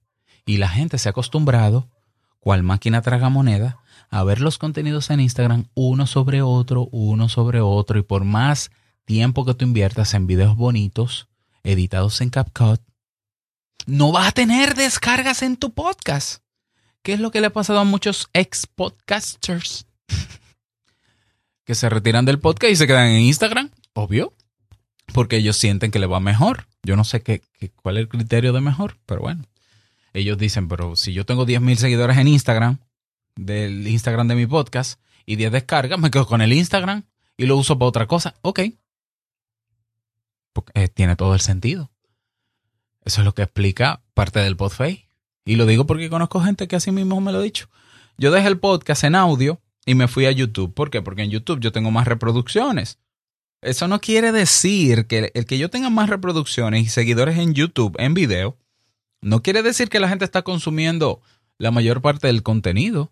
Y 0.46 0.58
la 0.58 0.68
gente 0.68 0.98
se 0.98 1.08
ha 1.08 1.10
acostumbrado, 1.10 1.88
cual 2.40 2.62
máquina 2.62 3.02
traga 3.02 3.28
moneda, 3.28 3.78
a 4.10 4.22
ver 4.24 4.40
los 4.40 4.58
contenidos 4.58 5.10
en 5.10 5.20
Instagram 5.20 5.66
uno 5.74 6.06
sobre 6.06 6.42
otro, 6.42 6.88
uno 6.92 7.28
sobre 7.28 7.60
otro. 7.60 7.98
Y 7.98 8.02
por 8.02 8.24
más 8.24 8.70
tiempo 9.04 9.44
que 9.44 9.54
tú 9.54 9.64
inviertas 9.64 10.14
en 10.14 10.26
videos 10.26 10.56
bonitos, 10.56 11.28
editados 11.62 12.20
en 12.20 12.30
CapCut, 12.30 12.80
no 13.86 14.12
vas 14.12 14.28
a 14.28 14.32
tener 14.32 14.74
descargas 14.74 15.42
en 15.42 15.56
tu 15.56 15.72
podcast. 15.72 16.42
¿Qué 17.02 17.12
es 17.12 17.20
lo 17.20 17.30
que 17.30 17.40
le 17.40 17.48
ha 17.48 17.52
pasado 17.52 17.80
a 17.80 17.84
muchos 17.84 18.28
ex 18.32 18.66
podcasters? 18.66 19.86
que 21.64 21.74
se 21.74 21.88
retiran 21.88 22.24
del 22.24 22.38
podcast 22.38 22.72
y 22.72 22.76
se 22.76 22.86
quedan 22.86 23.08
en 23.08 23.22
Instagram, 23.22 23.70
obvio, 23.92 24.34
porque 25.12 25.36
ellos 25.36 25.56
sienten 25.56 25.90
que 25.90 25.98
le 25.98 26.06
va 26.06 26.20
mejor. 26.20 26.66
Yo 26.82 26.96
no 26.96 27.04
sé 27.04 27.22
qué, 27.22 27.42
cuál 27.82 27.96
es 27.96 28.02
el 28.02 28.08
criterio 28.08 28.52
de 28.52 28.60
mejor, 28.60 28.96
pero 29.06 29.22
bueno. 29.22 29.44
Ellos 30.14 30.38
dicen, 30.38 30.68
pero 30.68 30.96
si 30.96 31.12
yo 31.12 31.26
tengo 31.26 31.44
10.000 31.44 31.76
seguidores 31.76 32.16
en 32.16 32.28
Instagram, 32.28 32.78
del 33.36 33.86
Instagram 33.86 34.28
de 34.28 34.36
mi 34.36 34.46
podcast, 34.46 35.00
y 35.26 35.36
10 35.36 35.52
descargas, 35.52 35.98
me 35.98 36.10
quedo 36.10 36.26
con 36.26 36.40
el 36.40 36.52
Instagram 36.52 37.04
y 37.36 37.46
lo 37.46 37.56
uso 37.56 37.78
para 37.78 37.88
otra 37.88 38.06
cosa. 38.06 38.34
Ok. 38.42 38.60
Porque, 40.52 40.72
eh, 40.74 40.88
tiene 40.88 41.16
todo 41.16 41.34
el 41.34 41.40
sentido. 41.40 41.90
Eso 43.04 43.20
es 43.20 43.24
lo 43.24 43.34
que 43.34 43.42
explica 43.42 44.02
parte 44.14 44.38
del 44.40 44.56
podface. 44.56 45.08
Y 45.44 45.56
lo 45.56 45.66
digo 45.66 45.86
porque 45.86 46.08
conozco 46.08 46.40
gente 46.40 46.68
que 46.68 46.76
así 46.76 46.90
mismo 46.90 47.20
me 47.20 47.32
lo 47.32 47.38
ha 47.38 47.42
dicho. 47.42 47.68
Yo 48.16 48.30
dejé 48.30 48.48
el 48.48 48.58
podcast 48.58 49.04
en 49.04 49.14
audio 49.14 49.60
y 49.84 49.94
me 49.94 50.08
fui 50.08 50.26
a 50.26 50.30
YouTube. 50.30 50.72
¿Por 50.72 50.90
qué? 50.90 51.02
Porque 51.02 51.22
en 51.22 51.30
YouTube 51.30 51.60
yo 51.60 51.72
tengo 51.72 51.90
más 51.90 52.06
reproducciones. 52.06 52.98
Eso 53.60 53.88
no 53.88 54.00
quiere 54.00 54.30
decir 54.30 55.06
que 55.06 55.32
el 55.34 55.46
que 55.46 55.58
yo 55.58 55.70
tenga 55.70 55.90
más 55.90 56.08
reproducciones 56.08 56.82
y 56.82 56.88
seguidores 56.88 57.38
en 57.38 57.54
YouTube, 57.54 57.96
en 57.98 58.14
video, 58.14 58.58
no 59.24 59.42
quiere 59.42 59.62
decir 59.62 59.88
que 59.88 60.00
la 60.00 60.08
gente 60.08 60.26
está 60.26 60.42
consumiendo 60.42 61.22
la 61.56 61.70
mayor 61.70 62.02
parte 62.02 62.26
del 62.26 62.42
contenido, 62.42 63.10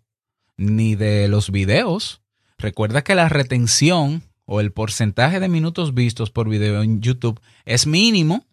ni 0.58 0.94
de 0.94 1.26
los 1.26 1.50
videos. 1.50 2.20
Recuerda 2.58 3.02
que 3.02 3.14
la 3.14 3.30
retención 3.30 4.22
o 4.44 4.60
el 4.60 4.72
porcentaje 4.72 5.40
de 5.40 5.48
minutos 5.48 5.94
vistos 5.94 6.30
por 6.30 6.50
video 6.50 6.82
en 6.82 7.00
YouTube 7.00 7.40
es 7.64 7.86
mínimo 7.86 8.44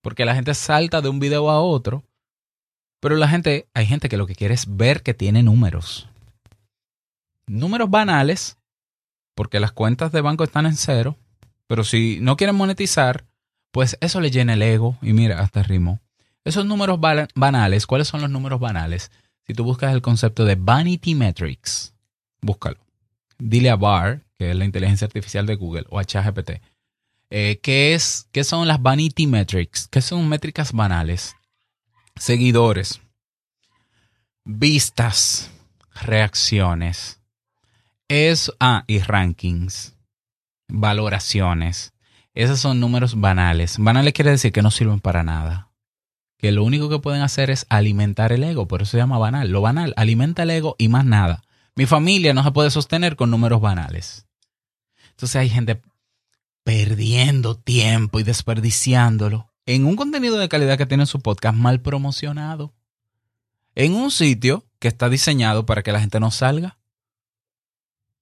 porque 0.00 0.24
la 0.24 0.34
gente 0.34 0.54
salta 0.54 1.00
de 1.00 1.08
un 1.08 1.20
video 1.20 1.50
a 1.50 1.62
otro, 1.62 2.04
pero 3.00 3.16
la 3.16 3.28
gente, 3.28 3.68
hay 3.74 3.86
gente 3.86 4.08
que 4.08 4.16
lo 4.16 4.26
que 4.26 4.34
quiere 4.34 4.54
es 4.54 4.76
ver 4.76 5.02
que 5.02 5.14
tiene 5.14 5.42
números. 5.42 6.08
Números 7.46 7.90
banales, 7.90 8.58
porque 9.36 9.60
las 9.60 9.72
cuentas 9.72 10.10
de 10.10 10.20
banco 10.20 10.42
están 10.42 10.66
en 10.66 10.76
cero, 10.76 11.16
pero 11.68 11.84
si 11.84 12.18
no 12.20 12.36
quieren 12.36 12.56
monetizar, 12.56 13.24
pues 13.70 13.96
eso 14.00 14.20
le 14.20 14.30
llena 14.30 14.54
el 14.54 14.62
ego 14.62 14.98
y 15.00 15.12
mira, 15.12 15.40
hasta 15.40 15.62
rimo. 15.62 16.00
Esos 16.44 16.66
números 16.66 17.00
banales, 17.00 17.86
¿cuáles 17.86 18.08
son 18.08 18.20
los 18.20 18.30
números 18.30 18.60
banales? 18.60 19.10
Si 19.46 19.54
tú 19.54 19.64
buscas 19.64 19.94
el 19.94 20.02
concepto 20.02 20.44
de 20.44 20.56
Vanity 20.56 21.14
Metrics, 21.14 21.94
búscalo. 22.40 22.78
Dile 23.38 23.70
a 23.70 23.76
Bar, 23.76 24.22
que 24.38 24.50
es 24.50 24.56
la 24.56 24.64
inteligencia 24.64 25.06
artificial 25.06 25.46
de 25.46 25.56
Google, 25.56 25.86
o 25.88 25.98
a 25.98 26.04
ChatGPT, 26.04 26.60
eh, 27.30 27.58
¿qué, 27.62 27.94
es, 27.94 28.28
¿Qué 28.30 28.44
son 28.44 28.68
las 28.68 28.80
vanity 28.80 29.26
metrics? 29.26 29.88
¿Qué 29.88 30.00
son 30.00 30.28
métricas 30.28 30.72
banales? 30.72 31.34
Seguidores, 32.16 33.00
vistas, 34.44 35.50
reacciones, 36.02 37.20
es, 38.08 38.52
ah, 38.60 38.84
y 38.86 39.00
rankings, 39.00 39.96
valoraciones. 40.68 41.92
Esos 42.34 42.60
son 42.60 42.78
números 42.80 43.18
banales. 43.18 43.78
Banales 43.78 44.12
quiere 44.12 44.30
decir 44.30 44.52
que 44.52 44.62
no 44.62 44.70
sirven 44.70 45.00
para 45.00 45.24
nada. 45.24 45.70
Que 46.44 46.52
lo 46.52 46.62
único 46.62 46.90
que 46.90 46.98
pueden 46.98 47.22
hacer 47.22 47.48
es 47.48 47.64
alimentar 47.70 48.30
el 48.30 48.44
ego. 48.44 48.68
Por 48.68 48.82
eso 48.82 48.90
se 48.90 48.96
llama 48.98 49.16
banal. 49.16 49.48
Lo 49.48 49.62
banal 49.62 49.94
alimenta 49.96 50.42
el 50.42 50.50
ego 50.50 50.76
y 50.76 50.88
más 50.88 51.06
nada. 51.06 51.42
Mi 51.74 51.86
familia 51.86 52.34
no 52.34 52.44
se 52.44 52.52
puede 52.52 52.70
sostener 52.70 53.16
con 53.16 53.30
números 53.30 53.62
banales. 53.62 54.26
Entonces 55.08 55.36
hay 55.36 55.48
gente 55.48 55.80
perdiendo 56.62 57.54
tiempo 57.54 58.20
y 58.20 58.24
desperdiciándolo 58.24 59.50
en 59.64 59.86
un 59.86 59.96
contenido 59.96 60.36
de 60.36 60.50
calidad 60.50 60.76
que 60.76 60.84
tiene 60.84 61.06
su 61.06 61.20
podcast 61.20 61.56
mal 61.56 61.80
promocionado. 61.80 62.74
En 63.74 63.94
un 63.94 64.10
sitio 64.10 64.66
que 64.80 64.88
está 64.88 65.08
diseñado 65.08 65.64
para 65.64 65.82
que 65.82 65.92
la 65.92 66.00
gente 66.00 66.20
no 66.20 66.30
salga. 66.30 66.76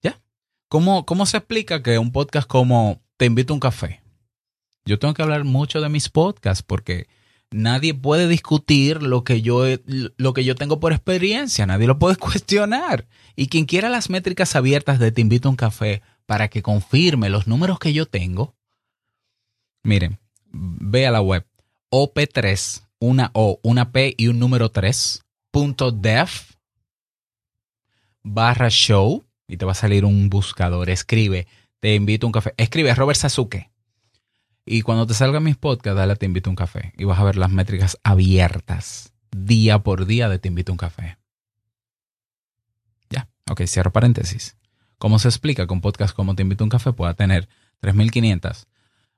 ¿Ya? 0.01 0.21
¿Cómo, 0.69 1.05
cómo 1.05 1.25
se 1.25 1.35
explica 1.35 1.83
que 1.83 1.99
un 1.99 2.13
podcast 2.13 2.47
como 2.47 3.01
Te 3.17 3.25
invito 3.25 3.51
a 3.51 3.55
un 3.55 3.59
café? 3.59 4.01
Yo 4.85 4.97
tengo 4.97 5.13
que 5.13 5.23
hablar 5.23 5.43
mucho 5.43 5.81
de 5.81 5.89
mis 5.89 6.07
podcasts 6.07 6.63
porque 6.63 7.07
nadie 7.53 7.93
puede 7.93 8.27
discutir 8.27 9.01
lo 9.01 9.23
que 9.23 9.41
yo, 9.41 9.63
lo 10.17 10.33
que 10.33 10.43
yo 10.43 10.55
tengo 10.55 10.79
por 10.79 10.91
experiencia, 10.91 11.65
nadie 11.65 11.87
lo 11.87 11.99
puede 11.99 12.15
cuestionar. 12.17 13.07
Y 13.35 13.47
quien 13.47 13.65
quiera 13.65 13.89
las 13.89 14.09
métricas 14.09 14.55
abiertas 14.55 14.99
de 14.99 15.11
Te 15.11 15.21
invito 15.21 15.47
a 15.47 15.51
un 15.51 15.57
café 15.57 16.01
para 16.25 16.47
que 16.49 16.61
confirme 16.61 17.29
los 17.29 17.47
números 17.47 17.79
que 17.79 17.93
yo 17.93 18.05
tengo, 18.05 18.55
miren, 19.83 20.19
ve 20.51 21.07
a 21.07 21.11
la 21.11 21.21
web 21.21 21.45
op3, 21.91 22.83
una 22.99 23.31
O, 23.33 23.59
una 23.63 23.91
P 23.91 24.15
y 24.17 24.27
un 24.27 24.39
número 24.39 24.71
3, 24.71 25.23
punto 25.51 25.91
def 25.91 26.53
barra 28.23 28.69
show 28.69 29.23
y 29.47 29.57
te 29.57 29.65
va 29.65 29.73
a 29.73 29.75
salir 29.75 30.05
un 30.05 30.29
buscador. 30.29 30.89
Escribe, 30.89 31.47
te 31.79 31.95
invito 31.95 32.25
a 32.25 32.29
un 32.29 32.31
café. 32.31 32.53
Escribe 32.57 32.95
Robert 32.95 33.19
Sasuke. 33.19 33.72
Y 34.65 34.81
cuando 34.81 35.05
te 35.05 35.13
salgan 35.13 35.43
mis 35.43 35.57
podcasts, 35.57 35.97
dale 35.97 36.15
te 36.15 36.25
invito 36.25 36.49
a 36.49 36.51
un 36.51 36.55
café. 36.55 36.93
Y 36.97 37.03
vas 37.03 37.19
a 37.19 37.23
ver 37.23 37.35
las 37.35 37.51
métricas 37.51 37.99
abiertas 38.03 39.13
día 39.31 39.79
por 39.79 40.05
día 40.05 40.29
de 40.29 40.39
te 40.39 40.47
invito 40.47 40.71
a 40.71 40.73
un 40.73 40.77
café. 40.77 41.17
Ya, 43.09 43.29
ok, 43.49 43.63
cierro 43.65 43.91
paréntesis. 43.91 44.57
¿Cómo 44.97 45.19
se 45.19 45.27
explica 45.27 45.67
que 45.67 45.73
un 45.73 45.81
podcast 45.81 46.15
como 46.15 46.35
Te 46.35 46.43
invito 46.43 46.63
a 46.63 46.65
un 46.65 46.69
café 46.69 46.93
pueda 46.93 47.13
tener 47.13 47.49
3.500 47.81 48.67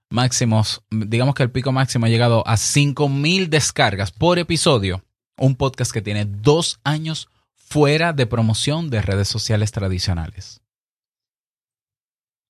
máximos? 0.10 0.84
Digamos 0.90 1.36
que 1.36 1.44
el 1.44 1.52
pico 1.52 1.72
máximo 1.72 2.08
ha 2.08 2.10
llegado 2.10 2.48
a 2.48 2.56
5.000 2.56 3.50
descargas 3.50 4.12
por 4.12 4.40
episodio. 4.40 5.04
Un 5.38 5.56
podcast 5.56 5.92
que 5.92 6.02
tiene 6.02 6.26
dos 6.26 6.80
años 6.84 7.30
fuera 7.54 8.14
de 8.14 8.26
promoción 8.26 8.90
de 8.90 9.02
redes 9.02 9.28
sociales 9.28 9.72
tradicionales. 9.72 10.62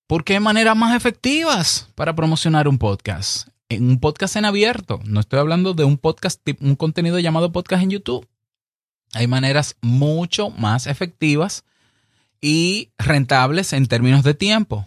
¿Por 0.08 0.24
qué 0.24 0.40
maneras 0.40 0.78
más 0.78 0.96
efectivas 0.96 1.90
para 1.96 2.14
promocionar 2.14 2.68
un 2.68 2.78
podcast? 2.78 3.48
En 3.70 3.90
un 3.90 4.00
podcast 4.00 4.36
en 4.36 4.46
abierto. 4.46 5.00
No 5.04 5.20
estoy 5.20 5.40
hablando 5.40 5.74
de 5.74 5.84
un 5.84 5.98
podcast, 5.98 6.48
un 6.60 6.76
contenido 6.76 7.18
llamado 7.18 7.52
podcast 7.52 7.82
en 7.82 7.90
YouTube. 7.90 8.28
Hay 9.14 9.26
maneras 9.26 9.78
mucho 9.82 10.52
más 10.52 10.86
efectivas 10.86 11.64
y 12.40 12.92
rentables 13.00 13.74
en 13.74 13.88
términos 13.88 14.24
de 14.24 14.36
tiempo. 14.36 14.86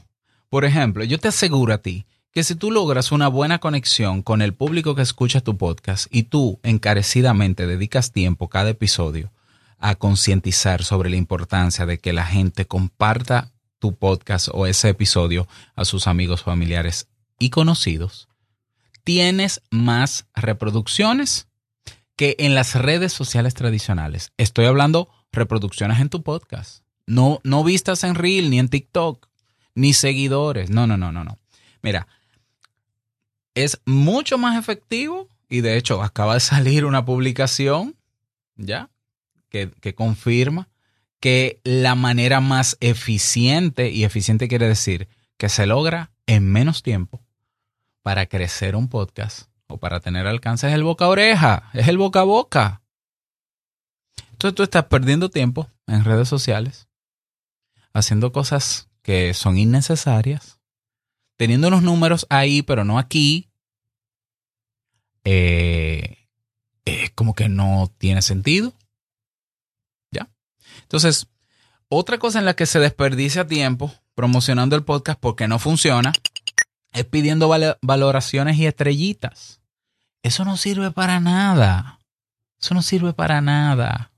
Por 0.51 0.65
ejemplo, 0.65 1.03
yo 1.03 1.19
te 1.19 1.27
aseguro 1.27 1.75
a 1.75 1.79
ti 1.79 2.07
que 2.31 2.45
si 2.45 2.55
tú 2.55 2.71
logras 2.71 3.11
una 3.11 3.27
buena 3.27 3.59
conexión 3.59 4.23
con 4.23 4.41
el 4.41 4.55
público 4.55 4.95
que 4.95 5.03
escucha 5.03 5.41
tu 5.41 5.57
podcast 5.57 6.07
y 6.13 6.23
tú 6.23 6.61
encarecidamente 6.63 7.67
dedicas 7.67 8.13
tiempo 8.13 8.49
cada 8.49 8.71
episodio 8.71 9.33
a 9.79 9.97
concientizar 9.97 10.85
sobre 10.85 11.11
la 11.11 11.17
importancia 11.17 11.87
de 11.87 11.99
que 11.99 12.13
la 12.13 12.25
gente 12.25 12.67
comparta 12.67 13.51
tu 13.79 13.97
podcast 13.97 14.49
o 14.53 14.67
ese 14.67 14.89
episodio 14.89 15.49
a 15.75 15.85
sus 15.85 16.07
amigos, 16.07 16.43
familiares 16.43 17.09
y 17.39 17.51
conocidos, 17.51 18.29
tienes 19.05 19.63
más 19.71 20.27
reproducciones 20.35 21.49
que 22.17 22.37
en 22.41 22.55
las 22.55 22.75
redes 22.75 23.13
sociales 23.13 23.55
tradicionales. 23.55 24.33
Estoy 24.37 24.67
hablando 24.67 25.09
reproducciones 25.33 26.01
en 26.01 26.09
tu 26.09 26.23
podcast. 26.23 26.83
No, 27.07 27.41
no 27.45 27.65
vistas 27.65 28.05
en 28.05 28.15
Reel, 28.15 28.51
ni 28.51 28.59
en 28.59 28.69
TikTok, 28.69 29.29
ni 29.75 29.93
seguidores. 29.93 30.69
No, 30.69 30.87
no, 30.87 30.97
no, 30.97 31.13
no, 31.13 31.25
no. 31.25 31.39
Mira, 31.81 32.09
es 33.55 33.81
mucho 33.87 34.37
más 34.37 34.59
efectivo 34.59 35.29
y 35.49 35.61
de 35.61 35.77
hecho 35.77 36.03
acaba 36.03 36.35
de 36.35 36.41
salir 36.41 36.85
una 36.85 37.05
publicación, 37.05 37.97
¿ya? 38.57 38.91
Que, 39.49 39.71
que 39.81 39.95
confirma 39.95 40.69
que 41.21 41.61
la 41.65 41.95
manera 41.95 42.41
más 42.41 42.77
eficiente, 42.81 43.91
y 43.91 44.05
eficiente 44.05 44.49
quiere 44.49 44.69
decir 44.69 45.09
que 45.37 45.49
se 45.49 45.67
logra 45.67 46.13
en 46.27 46.51
menos 46.51 46.83
tiempo 46.83 47.23
para 48.03 48.27
crecer 48.27 48.77
un 48.77 48.89
podcast 48.89 49.49
o 49.67 49.79
para 49.79 50.01
tener 50.01 50.27
alcance 50.27 50.69
es 50.69 50.75
el 50.75 50.83
boca 50.83 51.07
a 51.07 51.09
oreja, 51.09 51.71
es 51.75 51.89
el 51.89 51.99
boca 51.99 52.21
a 52.21 52.25
boca. 52.25 52.83
Entonces 54.33 54.55
tú 54.55 54.63
estás 54.63 54.85
perdiendo 54.85 55.31
tiempo 55.31 55.69
en 55.87 56.05
redes 56.05 56.29
sociales, 56.29 56.89
haciendo 57.93 58.33
cosas 58.33 58.89
que 59.03 59.35
son 59.35 59.59
innecesarias, 59.59 60.61
teniendo 61.37 61.69
unos 61.69 61.83
números 61.83 62.27
ahí, 62.31 62.63
pero 62.63 62.85
no 62.85 62.99
aquí. 62.99 63.51
Eh, 65.25 66.19
como 67.15 67.35
que 67.35 67.49
no 67.49 67.93
tiene 67.99 68.23
sentido. 68.23 68.73
Entonces, 70.89 71.27
otra 71.91 72.19
cosa 72.19 72.39
en 72.39 72.47
la 72.47 72.57
que 72.57 72.65
se 72.65 72.81
desperdicia 72.81 73.47
tiempo 73.47 73.93
promocionando 74.15 74.75
el 74.75 74.85
podcast 74.85 75.21
porque 75.21 75.47
no 75.47 75.59
funciona 75.59 76.13
es 76.93 77.05
pidiendo 77.05 77.51
valoraciones 77.83 78.57
y 78.57 78.67
estrellitas. 78.67 79.61
Eso 80.23 80.47
no 80.47 80.57
sirve 80.57 80.91
para 80.91 81.21
nada. 81.21 81.99
Eso 82.59 82.73
no 82.75 82.81
sirve 82.81 83.13
para 83.13 83.43
nada. 83.43 84.13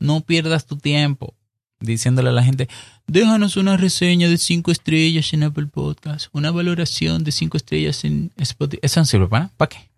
No 0.00 0.22
pierdas 0.22 0.66
tu 0.66 0.76
tiempo 0.76 1.34
diciéndole 1.78 2.30
a 2.30 2.32
la 2.32 2.42
gente, 2.42 2.68
déjanos 3.06 3.56
una 3.56 3.76
reseña 3.76 4.28
de 4.28 4.38
cinco 4.38 4.72
estrellas 4.72 5.32
en 5.32 5.44
Apple 5.44 5.66
Podcast, 5.66 6.28
una 6.32 6.50
valoración 6.50 7.22
de 7.22 7.30
cinco 7.30 7.56
estrellas 7.56 8.04
en 8.04 8.32
Spotify. 8.36 8.80
Eso 8.82 9.00
no 9.00 9.06
sirve 9.06 9.28
para 9.28 9.44
nada. 9.44 9.54
¿Para 9.56 9.68
qué? 9.68 9.88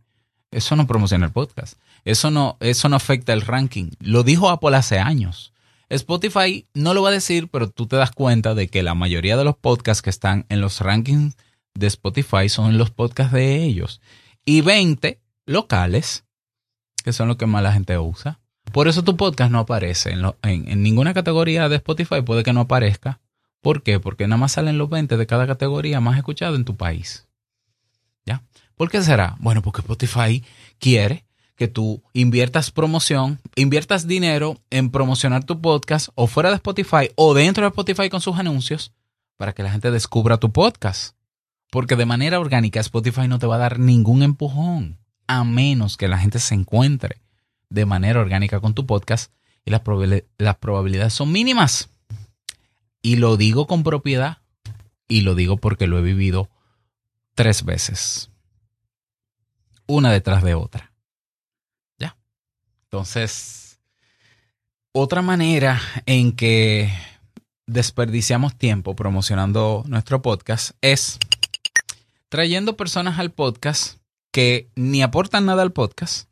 Eso 0.50 0.76
no 0.76 0.87
promociona 0.87 1.26
el 1.26 1.32
podcast. 1.32 1.78
Eso 2.04 2.30
no, 2.30 2.58
eso 2.61 2.90
no 2.90 2.96
afecta 2.96 3.32
el 3.32 3.40
ranking. 3.40 3.90
Lo 4.00 4.23
dijo 4.23 4.50
Apple 4.50 4.76
hace 4.76 4.99
años. 4.99 5.53
Spotify 5.88 6.66
no 6.74 6.94
lo 6.94 7.02
va 7.02 7.10
a 7.10 7.12
decir, 7.12 7.48
pero 7.48 7.68
tú 7.70 7.86
te 7.86 7.96
das 7.96 8.10
cuenta 8.10 8.54
de 8.54 8.68
que 8.68 8.82
la 8.82 8.94
mayoría 8.94 9.36
de 9.36 9.44
los 9.44 9.56
podcasts 9.56 10.02
que 10.02 10.10
están 10.10 10.46
en 10.48 10.60
los 10.60 10.80
rankings 10.80 11.36
de 11.74 11.86
Spotify 11.86 12.48
son 12.48 12.78
los 12.78 12.90
podcasts 12.90 13.32
de 13.32 13.62
ellos. 13.62 14.00
Y 14.44 14.60
20 14.60 15.20
locales, 15.46 16.24
que 17.04 17.12
son 17.12 17.28
los 17.28 17.36
que 17.36 17.46
más 17.46 17.62
la 17.62 17.72
gente 17.72 17.98
usa. 17.98 18.40
Por 18.72 18.88
eso 18.88 19.04
tu 19.04 19.16
podcast 19.16 19.52
no 19.52 19.58
aparece 19.60 20.12
en, 20.42 20.82
ninguna 20.82 21.14
categoría 21.14 21.68
de 21.68 21.76
Spotify, 21.76 22.22
puede 22.22 22.42
que 22.42 22.52
no 22.52 22.60
aparezca. 22.60 23.20
¿Por 23.60 23.82
qué? 23.82 24.00
Porque 24.00 24.26
nada 24.26 24.38
más 24.38 24.52
salen 24.52 24.78
los 24.78 24.90
20 24.90 25.16
de 25.16 25.26
cada 25.26 25.46
categoría 25.46 26.00
más 26.00 26.16
escuchado 26.16 26.56
en 26.56 26.64
tu 26.64 26.76
país. 26.76 27.26
¿Ya? 28.26 28.42
¿Por 28.76 28.90
qué 28.90 29.02
será? 29.02 29.36
Bueno, 29.38 29.62
porque 29.62 29.80
Spotify 29.80 30.42
quiere 30.78 31.24
que 31.56 31.68
tú 31.68 32.02
inviertas 32.12 32.70
promoción, 32.70 33.40
inviertas 33.54 34.06
dinero 34.06 34.58
en 34.70 34.90
promocionar 34.90 35.44
tu 35.44 35.61
podcast 35.61 36.08
o 36.14 36.26
fuera 36.26 36.50
de 36.50 36.56
Spotify 36.56 37.11
o 37.14 37.34
dentro 37.34 37.62
de 37.62 37.68
Spotify 37.68 38.08
con 38.08 38.20
sus 38.20 38.38
anuncios 38.38 38.92
para 39.37 39.52
que 39.52 39.62
la 39.62 39.70
gente 39.70 39.90
descubra 39.90 40.38
tu 40.38 40.52
podcast. 40.52 41.16
Porque 41.70 41.96
de 41.96 42.06
manera 42.06 42.40
orgánica 42.40 42.80
Spotify 42.80 43.28
no 43.28 43.38
te 43.38 43.47
va 43.47 43.56
a 43.56 43.58
dar 43.58 43.78
ningún 43.78 44.23
empujón 44.23 44.99
a 45.26 45.45
menos 45.45 45.97
que 45.97 46.08
la 46.08 46.19
gente 46.19 46.38
se 46.38 46.54
encuentre 46.54 47.21
de 47.69 47.86
manera 47.86 48.21
orgánica 48.21 48.60
con 48.60 48.75
tu 48.75 48.86
podcast 48.86 49.32
y 49.64 49.71
las, 49.71 49.82
las 50.38 50.56
probabilidades 50.56 51.12
son 51.12 51.32
mínimas. 51.32 51.88
Y 53.02 53.17
lo 53.17 53.36
digo 53.36 53.67
con 53.67 53.82
propiedad 53.82 54.38
y 55.08 55.23
lo 55.23 55.34
digo 55.34 55.56
porque 55.56 55.86
lo 55.86 55.99
he 55.99 56.02
vivido 56.02 56.49
tres 57.34 57.64
veces. 57.64 58.30
Una 59.86 60.10
detrás 60.12 60.43
de 60.43 60.54
otra. 60.54 60.94
Entonces, 62.95 63.80
otra 64.93 65.21
manera 65.21 65.80
en 66.07 66.30
que 66.30 66.95
desperdiciamos 67.67 68.57
tiempo 68.57 68.95
promocionando 68.95 69.83
nuestro 69.89 70.23
podcast 70.23 70.76
es 70.80 71.19
trayendo 72.28 72.76
personas 72.76 73.19
al 73.19 73.33
podcast 73.33 73.99
que 74.30 74.69
ni 74.76 75.02
aportan 75.02 75.45
nada 75.45 75.63
al 75.63 75.73
podcast, 75.73 76.30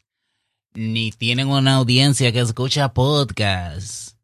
ni 0.72 1.10
tienen 1.10 1.48
una 1.48 1.74
audiencia 1.74 2.30
que 2.30 2.38
escucha 2.38 2.92
podcast. 2.94 4.16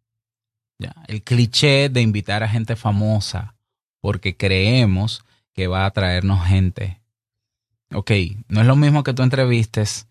Ya, 0.79 0.95
el 1.09 1.25
cliché 1.25 1.89
de 1.89 2.03
invitar 2.03 2.45
a 2.45 2.49
gente 2.49 2.77
famosa 2.77 3.57
porque 4.01 4.37
creemos 4.37 5.25
que 5.55 5.67
va 5.67 5.87
a 5.87 5.91
traernos 5.91 6.47
gente. 6.47 7.01
Ok, 7.93 8.13
no 8.47 8.61
es 8.61 8.67
lo 8.69 8.77
mismo 8.77 9.03
que 9.03 9.13
tú 9.13 9.25
entrevistes 9.25 10.08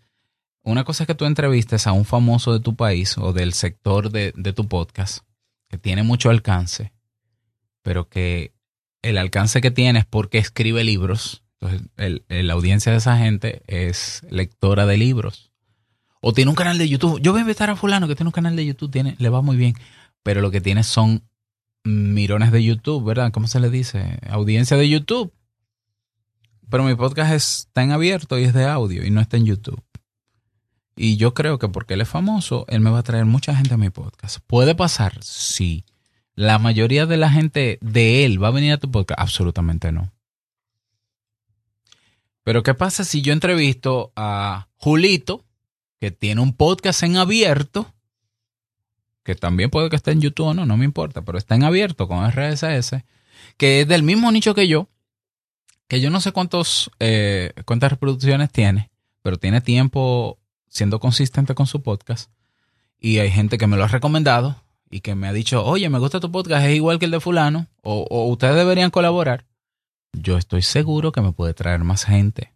una 0.68 0.84
cosa 0.84 1.04
es 1.04 1.08
que 1.08 1.16
tú 1.16 1.24
entrevistes 1.24 1.88
a 1.88 1.94
un 1.94 2.04
famoso 2.04 2.52
de 2.52 2.60
tu 2.60 2.76
país 2.76 3.18
o 3.18 3.32
del 3.32 3.54
sector 3.54 4.12
de, 4.12 4.34
tu 4.54 4.68
podcast 4.68 5.20
que 5.70 5.78
tiene 5.78 6.04
mucho 6.04 6.30
alcance, 6.30 6.92
pero 7.84 8.10
que 8.10 8.54
el 9.02 9.18
alcance 9.18 9.62
que 9.62 9.72
tiene 9.72 10.00
es 10.00 10.06
porque 10.06 10.40
escribe 10.40 10.84
libros. 10.84 11.44
Entonces, 11.62 12.22
la 12.28 12.54
audiencia 12.54 12.92
de 12.92 12.98
esa 12.98 13.18
gente 13.18 13.62
es 13.68 14.24
lectora 14.30 14.86
de 14.86 14.98
libros. 14.98 15.52
O 16.20 16.34
tiene 16.34 16.50
un 16.50 16.56
canal 16.56 16.78
de 16.78 16.90
YouTube. 16.90 17.22
Yo 17.22 17.32
voy 17.32 17.40
a 17.40 17.42
invitar 17.44 17.70
a 17.70 17.78
fulano 17.78 18.10
que 18.10 18.16
tiene 18.16 18.28
un 18.28 18.34
canal 18.34 18.58
de 18.58 18.66
YouTube, 18.66 18.92
tiene, 18.92 19.16
le 19.20 19.30
va 19.30 19.42
muy 19.42 19.56
bien, 19.56 19.74
pero 20.22 20.42
lo 20.42 20.52
que 20.52 20.60
tiene 20.60 20.84
son 20.84 21.24
mirones 21.86 22.52
de 22.52 22.62
YouTube, 22.62 23.06
¿verdad? 23.06 23.32
¿Cómo 23.32 23.48
se 23.48 23.62
le 23.62 23.70
dice? 23.70 24.20
Audiencia 24.30 24.76
de 24.76 24.90
YouTube. 24.90 25.32
Pero 26.70 26.84
mi 26.84 26.96
podcast 26.96 27.32
está 27.32 27.84
en 27.84 27.92
abierto 27.92 28.38
y 28.38 28.44
es 28.44 28.54
de 28.54 28.66
audio 28.66 29.06
y 29.06 29.12
no 29.12 29.22
está 29.22 29.38
en 29.38 29.46
YouTube. 29.46 29.82
Y 30.98 31.18
yo 31.18 31.36
creo 31.36 31.60
que 31.60 31.70
porque 31.70 31.94
él 31.94 32.02
es 32.02 32.10
famoso, 32.10 32.66
él 32.68 32.80
me 32.80 32.90
va 32.90 33.00
a 33.00 33.04
traer 33.04 33.26
mucha 33.26 33.56
gente 33.56 33.76
a 33.76 33.78
mi 33.78 33.92
podcast. 33.92 34.40
¿Puede 34.48 34.74
pasar? 34.74 35.24
Sí. 35.24 35.86
¿La 36.34 36.58
mayoría 36.58 37.06
de 37.06 37.18
la 37.18 37.30
gente 37.30 37.78
de 37.82 38.26
él 38.26 38.44
va 38.44 38.48
a 38.48 38.52
venir 38.52 38.74
a 38.74 38.78
tu 38.78 38.90
podcast? 38.90 39.20
Absolutamente 39.20 39.92
no. 39.92 40.12
Pero 42.44 42.64
¿qué 42.64 42.74
pasa 42.74 43.04
si 43.04 43.22
yo 43.22 43.32
entrevisto 43.32 44.12
a 44.16 44.70
Julito, 44.78 45.46
que 46.00 46.10
tiene 46.10 46.42
un 46.42 46.54
podcast 46.54 47.04
en 47.04 47.18
abierto, 47.18 47.94
que 49.24 49.36
también 49.36 49.70
puede 49.70 49.90
que 49.90 49.98
esté 49.98 50.12
en 50.12 50.22
YouTube 50.22 50.48
o 50.48 50.54
no, 50.54 50.66
no 50.66 50.78
me 50.78 50.86
importa, 50.86 51.22
pero 51.22 51.38
está 51.38 51.56
en 51.56 51.64
abierto 51.64 52.08
con 52.08 52.26
RSS, 52.26 53.04
que 53.58 53.82
es 53.82 53.88
del 53.88 54.02
mismo 54.02 54.32
nicho 54.32 54.56
que 54.56 54.68
yo, 54.68 54.90
que 55.88 56.02
yo 56.02 56.10
no 56.10 56.22
sé 56.22 56.32
cuántos, 56.32 56.90
eh, 57.00 57.54
cuántas 57.66 57.92
reproducciones 57.92 58.52
tiene, 58.52 58.90
pero 59.22 59.38
tiene 59.38 59.62
tiempo 59.62 60.40
siendo 60.70 61.00
consistente 61.00 61.56
con 61.56 61.68
su 61.68 61.82
podcast. 61.82 62.32
Y 63.00 63.20
hay 63.20 63.32
gente 63.32 63.58
que 63.58 63.68
me 63.68 63.78
lo 63.78 63.84
ha 63.84 63.88
recomendado 63.88 64.62
y 64.90 65.02
que 65.02 65.16
me 65.16 65.28
ha 65.28 65.34
dicho, 65.34 65.64
oye, 65.66 65.90
me 65.90 66.00
gusta 66.00 66.20
tu 66.20 66.32
podcast, 66.32 66.66
es 66.66 66.76
igual 66.76 67.00
que 67.00 67.06
el 67.06 67.12
de 67.12 67.20
fulano, 67.20 67.68
o, 67.82 68.28
ustedes 68.28 68.56
deberían 68.56 68.92
colaborar. 68.92 69.46
Yo 70.14 70.38
estoy 70.38 70.62
seguro 70.62 71.12
que 71.12 71.22
me 71.22 71.34
puede 71.34 71.54
traer 71.54 71.84
más 71.84 72.06
gente. 72.06 72.54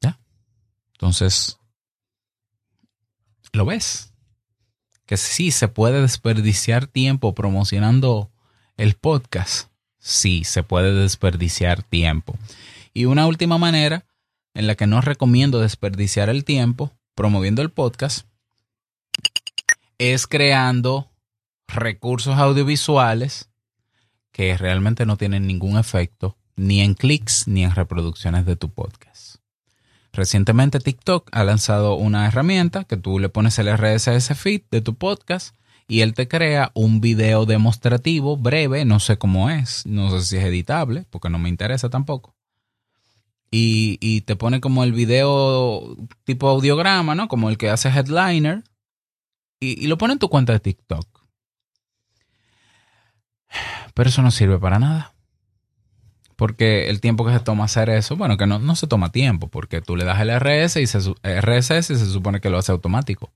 ¿Ya? 0.00 0.18
Entonces, 0.92 1.58
¿lo 3.52 3.64
ves? 3.64 4.12
Que 5.06 5.16
sí, 5.16 5.50
se 5.52 5.68
puede 5.68 6.02
desperdiciar 6.02 6.86
tiempo 6.86 7.34
promocionando 7.34 8.30
el 8.76 8.94
podcast. 8.94 9.70
Sí, 9.98 10.44
se 10.44 10.62
puede 10.62 10.92
desperdiciar 10.92 11.82
tiempo. 11.82 12.36
Y 12.92 13.06
una 13.06 13.26
última 13.26 13.58
manera 13.58 14.04
en 14.58 14.66
la 14.66 14.74
que 14.74 14.88
no 14.88 15.00
recomiendo 15.00 15.60
desperdiciar 15.60 16.28
el 16.28 16.44
tiempo 16.44 16.90
promoviendo 17.14 17.62
el 17.62 17.70
podcast 17.70 18.26
es 19.98 20.26
creando 20.26 21.12
recursos 21.68 22.36
audiovisuales 22.38 23.50
que 24.32 24.58
realmente 24.58 25.06
no 25.06 25.16
tienen 25.16 25.46
ningún 25.46 25.78
efecto 25.78 26.36
ni 26.56 26.80
en 26.80 26.94
clics 26.94 27.46
ni 27.46 27.62
en 27.62 27.72
reproducciones 27.72 28.46
de 28.46 28.56
tu 28.56 28.68
podcast. 28.68 29.36
Recientemente 30.12 30.80
TikTok 30.80 31.28
ha 31.30 31.44
lanzado 31.44 31.94
una 31.94 32.26
herramienta 32.26 32.82
que 32.82 32.96
tú 32.96 33.20
le 33.20 33.28
pones 33.28 33.60
el 33.60 33.72
RSS 33.72 34.36
feed 34.36 34.62
de 34.72 34.80
tu 34.80 34.96
podcast 34.96 35.54
y 35.86 36.00
él 36.00 36.14
te 36.14 36.26
crea 36.26 36.72
un 36.74 37.00
video 37.00 37.46
demostrativo 37.46 38.36
breve, 38.36 38.84
no 38.84 38.98
sé 38.98 39.18
cómo 39.18 39.50
es, 39.50 39.86
no 39.86 40.10
sé 40.10 40.26
si 40.26 40.36
es 40.36 40.44
editable, 40.44 41.06
porque 41.10 41.30
no 41.30 41.38
me 41.38 41.48
interesa 41.48 41.90
tampoco 41.90 42.34
y, 43.50 44.20
te 44.22 44.36
pone 44.36 44.60
como 44.60 44.84
el 44.84 44.92
video 44.92 45.96
tipo 46.24 46.48
audiograma, 46.48 47.14
¿no? 47.14 47.28
Como 47.28 47.48
el 47.48 47.58
que 47.58 47.70
hace 47.70 47.88
Headliner 47.88 48.64
y, 49.60 49.82
y 49.82 49.86
lo 49.86 49.98
pone 49.98 50.14
en 50.14 50.18
tu 50.18 50.28
cuenta 50.28 50.52
de 50.52 50.60
TikTok. 50.60 51.06
Pero 53.94 54.10
eso 54.10 54.22
no 54.22 54.30
sirve 54.30 54.58
para 54.58 54.78
nada. 54.78 55.14
Porque 56.36 56.88
el 56.88 57.00
tiempo 57.00 57.26
que 57.26 57.32
se 57.32 57.40
toma 57.40 57.64
hacer 57.64 57.90
eso, 57.90 58.16
bueno, 58.16 58.36
que 58.36 58.46
no, 58.46 58.60
no 58.60 58.76
se 58.76 58.86
toma 58.86 59.10
tiempo, 59.10 59.48
porque 59.48 59.80
tú 59.80 59.96
le 59.96 60.04
das 60.04 60.20
el 60.20 60.30
RS 60.30 60.76
y 60.76 60.86
se, 60.86 61.00
RSS 61.00 61.90
y 61.90 61.96
se 61.96 62.06
supone 62.06 62.40
que 62.40 62.48
lo 62.48 62.58
hace 62.58 62.70
automático. 62.70 63.32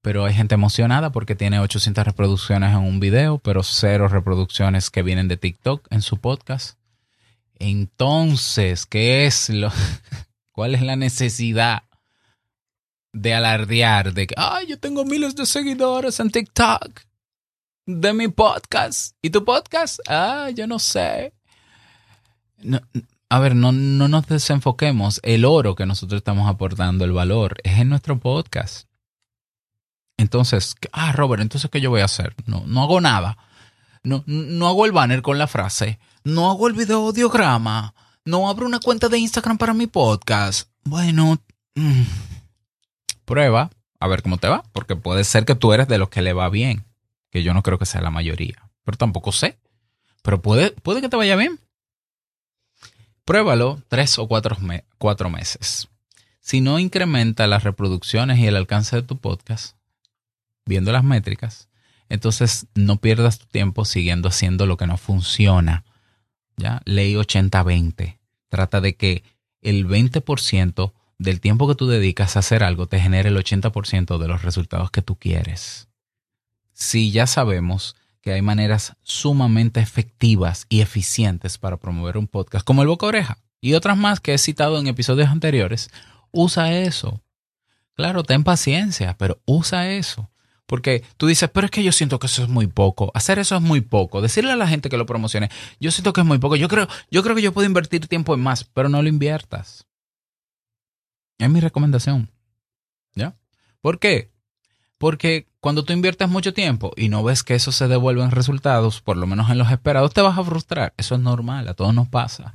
Pero 0.00 0.24
hay 0.24 0.32
gente 0.32 0.54
emocionada 0.54 1.12
porque 1.12 1.34
tiene 1.36 1.60
800 1.60 2.06
reproducciones 2.06 2.70
en 2.70 2.78
un 2.78 3.00
video, 3.00 3.36
pero 3.38 3.62
cero 3.62 4.08
reproducciones 4.08 4.88
que 4.88 5.02
vienen 5.02 5.28
de 5.28 5.36
TikTok 5.36 5.86
en 5.90 6.00
su 6.00 6.16
podcast. 6.16 6.78
Entonces, 7.58 8.86
¿qué 8.86 9.26
es 9.26 9.48
lo, 9.48 9.70
cuál 10.52 10.74
es 10.74 10.82
la 10.82 10.96
necesidad 10.96 11.84
de 13.12 13.34
alardear 13.34 14.14
de 14.14 14.26
que, 14.26 14.34
ay, 14.36 14.66
yo 14.66 14.78
tengo 14.78 15.04
miles 15.04 15.34
de 15.36 15.46
seguidores 15.46 16.18
en 16.20 16.30
TikTok 16.30 17.00
de 17.86 18.12
mi 18.12 18.28
podcast? 18.28 19.16
¿Y 19.22 19.30
tu 19.30 19.44
podcast? 19.44 20.00
Ah, 20.08 20.50
yo 20.54 20.66
no 20.66 20.78
sé. 20.78 21.32
a 23.28 23.38
ver, 23.38 23.54
no, 23.54 23.72
no 23.72 24.08
nos 24.08 24.26
desenfoquemos. 24.26 25.20
El 25.22 25.44
oro 25.44 25.74
que 25.74 25.86
nosotros 25.86 26.18
estamos 26.18 26.48
aportando, 26.48 27.04
el 27.04 27.12
valor, 27.12 27.56
es 27.64 27.78
en 27.78 27.88
nuestro 27.88 28.18
podcast. 28.18 28.88
Entonces, 30.16 30.76
ah, 30.92 31.12
Robert, 31.12 31.42
entonces, 31.42 31.70
¿qué 31.70 31.80
yo 31.80 31.90
voy 31.90 32.00
a 32.00 32.06
hacer? 32.06 32.34
No, 32.46 32.64
no 32.66 32.82
hago 32.82 33.00
nada. 33.00 33.38
No, 34.04 34.24
no 34.26 34.68
hago 34.68 34.84
el 34.84 34.92
banner 34.92 35.22
con 35.22 35.38
la 35.38 35.46
frase 35.46 35.98
no 36.24 36.50
hago 36.50 36.68
el 36.68 36.74
video 36.74 37.06
audiograma, 37.06 37.94
no 38.24 38.48
abro 38.48 38.66
una 38.66 38.80
cuenta 38.80 39.08
de 39.08 39.18
Instagram 39.18 39.58
para 39.58 39.74
mi 39.74 39.86
podcast. 39.86 40.68
Bueno, 40.84 41.38
mm, 41.74 42.02
prueba, 43.24 43.70
a 43.98 44.08
ver 44.08 44.22
cómo 44.22 44.38
te 44.38 44.48
va, 44.48 44.62
porque 44.72 44.96
puede 44.96 45.24
ser 45.24 45.44
que 45.44 45.54
tú 45.54 45.72
eres 45.72 45.88
de 45.88 45.98
los 45.98 46.08
que 46.08 46.22
le 46.22 46.32
va 46.32 46.48
bien, 46.48 46.84
que 47.30 47.42
yo 47.42 47.54
no 47.54 47.62
creo 47.62 47.78
que 47.78 47.86
sea 47.86 48.00
la 48.00 48.10
mayoría, 48.10 48.70
pero 48.84 48.96
tampoco 48.96 49.32
sé. 49.32 49.58
Pero 50.22 50.40
puede, 50.40 50.70
puede 50.70 51.00
que 51.00 51.08
te 51.08 51.16
vaya 51.16 51.34
bien. 51.34 51.58
Pruébalo 53.24 53.82
tres 53.88 54.18
o 54.18 54.28
cuatro, 54.28 54.56
cuatro 54.98 55.30
meses. 55.30 55.88
Si 56.40 56.60
no 56.60 56.78
incrementa 56.78 57.46
las 57.46 57.64
reproducciones 57.64 58.38
y 58.38 58.46
el 58.46 58.56
alcance 58.56 58.96
de 58.96 59.02
tu 59.02 59.18
podcast, 59.18 59.76
viendo 60.64 60.92
las 60.92 61.04
métricas, 61.04 61.68
entonces 62.08 62.66
no 62.74 62.98
pierdas 62.98 63.38
tu 63.38 63.46
tiempo 63.46 63.84
siguiendo 63.84 64.28
haciendo 64.28 64.66
lo 64.66 64.76
que 64.76 64.86
no 64.86 64.96
funciona 64.96 65.84
Ley 66.84 67.14
80-20. 67.14 68.18
Trata 68.48 68.80
de 68.80 68.96
que 68.96 69.22
el 69.60 69.86
20% 69.86 70.92
del 71.18 71.40
tiempo 71.40 71.68
que 71.68 71.74
tú 71.74 71.86
dedicas 71.86 72.36
a 72.36 72.40
hacer 72.40 72.64
algo 72.64 72.86
te 72.86 73.00
genere 73.00 73.28
el 73.28 73.36
80% 73.36 74.18
de 74.18 74.28
los 74.28 74.42
resultados 74.42 74.90
que 74.90 75.02
tú 75.02 75.16
quieres. 75.16 75.88
Si 76.72 77.10
ya 77.12 77.26
sabemos 77.26 77.96
que 78.20 78.32
hay 78.32 78.42
maneras 78.42 78.96
sumamente 79.02 79.80
efectivas 79.80 80.66
y 80.68 80.80
eficientes 80.80 81.58
para 81.58 81.76
promover 81.76 82.16
un 82.16 82.28
podcast, 82.28 82.64
como 82.64 82.82
el 82.82 82.88
boca 82.88 83.06
oreja 83.06 83.38
y 83.60 83.74
otras 83.74 83.96
más 83.96 84.20
que 84.20 84.34
he 84.34 84.38
citado 84.38 84.78
en 84.78 84.86
episodios 84.86 85.28
anteriores, 85.28 85.90
usa 86.30 86.72
eso. 86.72 87.20
Claro, 87.94 88.22
ten 88.22 88.42
paciencia, 88.42 89.16
pero 89.18 89.40
usa 89.44 89.90
eso. 89.90 90.31
Porque 90.66 91.04
tú 91.16 91.26
dices, 91.26 91.50
pero 91.52 91.66
es 91.66 91.70
que 91.70 91.82
yo 91.82 91.92
siento 91.92 92.18
que 92.18 92.26
eso 92.26 92.42
es 92.42 92.48
muy 92.48 92.66
poco. 92.66 93.10
Hacer 93.14 93.38
eso 93.38 93.56
es 93.56 93.62
muy 93.62 93.80
poco. 93.80 94.20
Decirle 94.20 94.52
a 94.52 94.56
la 94.56 94.66
gente 94.66 94.88
que 94.88 94.96
lo 94.96 95.06
promocione, 95.06 95.50
yo 95.80 95.90
siento 95.90 96.12
que 96.12 96.22
es 96.22 96.26
muy 96.26 96.38
poco. 96.38 96.56
Yo 96.56 96.68
creo, 96.68 96.88
yo 97.10 97.22
creo 97.22 97.36
que 97.36 97.42
yo 97.42 97.52
puedo 97.52 97.66
invertir 97.66 98.06
tiempo 98.08 98.34
en 98.34 98.40
más, 98.40 98.64
pero 98.64 98.88
no 98.88 99.02
lo 99.02 99.08
inviertas. 99.08 99.86
Es 101.38 101.50
mi 101.50 101.60
recomendación. 101.60 102.30
¿Ya? 103.14 103.36
¿Por 103.80 103.98
qué? 103.98 104.30
Porque 104.96 105.48
cuando 105.58 105.84
tú 105.84 105.92
inviertes 105.92 106.28
mucho 106.28 106.54
tiempo 106.54 106.92
y 106.96 107.08
no 107.08 107.24
ves 107.24 107.42
que 107.42 107.54
eso 107.54 107.72
se 107.72 107.88
devuelve 107.88 108.22
en 108.22 108.30
resultados, 108.30 109.00
por 109.00 109.16
lo 109.16 109.26
menos 109.26 109.50
en 109.50 109.58
los 109.58 109.70
esperados, 109.70 110.14
te 110.14 110.22
vas 110.22 110.38
a 110.38 110.44
frustrar. 110.44 110.94
Eso 110.96 111.16
es 111.16 111.20
normal, 111.20 111.68
a 111.68 111.74
todos 111.74 111.92
nos 111.92 112.08
pasa. 112.08 112.54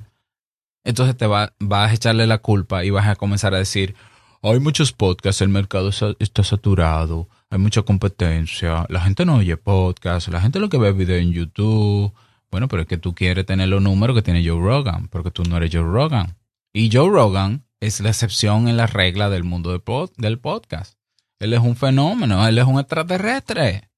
Entonces 0.86 1.18
te 1.18 1.28
vas 1.28 1.52
a 1.60 1.94
echarle 1.94 2.26
la 2.26 2.38
culpa 2.38 2.86
y 2.86 2.90
vas 2.90 3.08
a 3.08 3.18
comenzar 3.18 3.54
a 3.54 3.58
decir, 3.58 3.96
hay 4.42 4.62
muchos 4.62 4.94
podcasts, 4.94 5.42
el 5.42 5.50
mercado 5.50 5.90
está 5.90 6.44
saturado, 6.44 7.28
hay 7.50 7.60
mucha 7.60 7.82
competencia, 7.84 8.86
la 8.90 9.02
gente 9.02 9.26
no 9.26 9.38
oye 9.38 9.56
podcast, 9.58 10.28
la 10.28 10.42
gente 10.42 10.60
lo 10.60 10.70
que 10.70 10.78
ve 10.78 10.92
video 10.92 11.18
en 11.18 11.32
YouTube. 11.32 12.14
Bueno, 12.52 12.68
pero 12.68 12.84
es 12.84 12.88
que 12.88 12.98
tú 12.98 13.14
quieres 13.16 13.46
tener 13.46 13.70
los 13.70 13.82
números 13.82 14.16
que 14.16 14.22
tiene 14.22 14.46
Joe 14.46 14.60
Rogan, 14.60 15.08
porque 15.10 15.32
tú 15.32 15.44
no 15.44 15.58
eres 15.58 15.72
Joe 15.74 15.84
Rogan. 15.84 16.38
Y 16.74 16.90
Joe 16.92 17.10
Rogan 17.10 17.66
es 17.80 18.00
la 18.00 18.10
excepción 18.10 18.68
en 18.68 18.78
la 18.78 18.88
regla 18.88 19.30
del 19.30 19.44
mundo 19.44 19.72
del 19.72 20.40
podcast. 20.40 20.98
Él 21.40 21.54
es 21.54 21.60
un 21.60 21.76
fenómeno, 21.76 22.48
él 22.48 22.58
es 22.58 22.66
un 22.66 22.80
extraterrestre. 22.80 23.90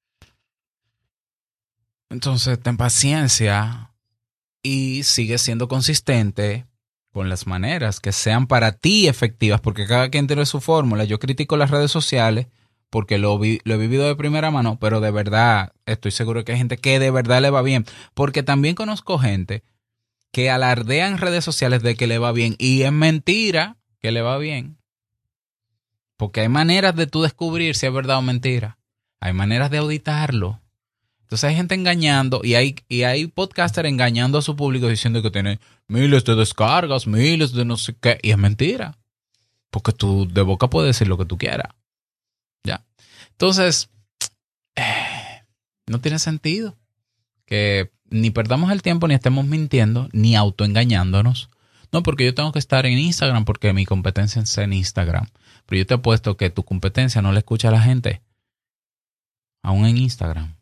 Entonces, 2.10 2.60
ten 2.60 2.76
paciencia 2.76 3.92
y 4.62 5.04
sigue 5.04 5.38
siendo 5.38 5.68
consistente 5.68 6.66
con 7.12 7.28
las 7.28 7.46
maneras 7.46 7.98
que 8.00 8.12
sean 8.12 8.46
para 8.46 8.72
ti 8.72 9.08
efectivas, 9.08 9.60
porque 9.60 9.86
cada 9.86 10.10
quien 10.10 10.26
tiene 10.26 10.46
su 10.46 10.60
fórmula. 10.60 11.04
Yo 11.04 11.18
critico 11.18 11.56
las 11.56 11.70
redes 11.70 11.90
sociales 11.90 12.46
porque 12.90 13.18
lo, 13.18 13.38
lo 13.38 13.74
he 13.74 13.78
vivido 13.78 14.06
de 14.06 14.16
primera 14.16 14.50
mano, 14.50 14.78
pero 14.80 15.00
de 15.00 15.10
verdad 15.10 15.72
estoy 15.86 16.10
seguro 16.10 16.44
que 16.44 16.52
hay 16.52 16.58
gente 16.58 16.76
que 16.76 16.98
de 16.98 17.10
verdad 17.10 17.40
le 17.40 17.50
va 17.50 17.62
bien, 17.62 17.86
porque 18.14 18.42
también 18.42 18.74
conozco 18.74 19.18
gente 19.18 19.62
que 20.32 20.50
alardea 20.50 21.08
en 21.08 21.18
redes 21.18 21.44
sociales 21.44 21.82
de 21.82 21.96
que 21.96 22.06
le 22.06 22.18
va 22.18 22.32
bien 22.32 22.56
y 22.58 22.82
es 22.82 22.92
mentira 22.92 23.76
que 24.00 24.12
le 24.12 24.22
va 24.22 24.38
bien. 24.38 24.78
Porque 26.16 26.42
hay 26.42 26.48
maneras 26.48 26.94
de 26.96 27.06
tú 27.06 27.22
descubrir 27.22 27.74
si 27.74 27.86
es 27.86 27.92
verdad 27.92 28.18
o 28.18 28.22
mentira. 28.22 28.78
Hay 29.20 29.32
maneras 29.32 29.70
de 29.70 29.78
auditarlo. 29.78 30.60
Entonces 31.22 31.48
hay 31.48 31.56
gente 31.56 31.74
engañando 31.74 32.40
y 32.42 32.56
hay, 32.56 32.76
y 32.88 33.04
hay 33.04 33.26
podcaster 33.26 33.86
engañando 33.86 34.38
a 34.38 34.42
su 34.42 34.56
público 34.56 34.88
diciendo 34.88 35.22
que 35.22 35.30
tiene 35.30 35.60
miles 35.86 36.24
de 36.24 36.34
descargas, 36.34 37.06
miles 37.06 37.52
de 37.52 37.64
no 37.64 37.76
sé 37.76 37.94
qué. 37.98 38.18
Y 38.22 38.32
es 38.32 38.38
mentira. 38.38 38.98
Porque 39.70 39.92
tú 39.92 40.28
de 40.28 40.42
boca 40.42 40.68
puedes 40.68 40.88
decir 40.94 41.08
lo 41.08 41.16
que 41.16 41.24
tú 41.24 41.38
quieras. 41.38 41.72
Entonces, 43.40 43.88
eh, 44.76 45.44
no 45.86 45.98
tiene 46.02 46.18
sentido 46.18 46.76
que 47.46 47.90
ni 48.10 48.30
perdamos 48.30 48.70
el 48.70 48.82
tiempo, 48.82 49.08
ni 49.08 49.14
estemos 49.14 49.46
mintiendo, 49.46 50.10
ni 50.12 50.36
autoengañándonos. 50.36 51.48
No, 51.90 52.02
porque 52.02 52.26
yo 52.26 52.34
tengo 52.34 52.52
que 52.52 52.58
estar 52.58 52.84
en 52.84 52.98
Instagram 52.98 53.46
porque 53.46 53.72
mi 53.72 53.86
competencia 53.86 54.42
es 54.42 54.58
en 54.58 54.74
Instagram. 54.74 55.26
Pero 55.64 55.78
yo 55.78 55.86
te 55.86 55.94
apuesto 55.94 56.36
que 56.36 56.50
tu 56.50 56.64
competencia 56.64 57.22
no 57.22 57.32
le 57.32 57.38
escucha 57.38 57.68
a 57.68 57.72
la 57.72 57.80
gente. 57.80 58.20
Aún 59.62 59.86
en 59.86 59.96
Instagram. 59.96 60.56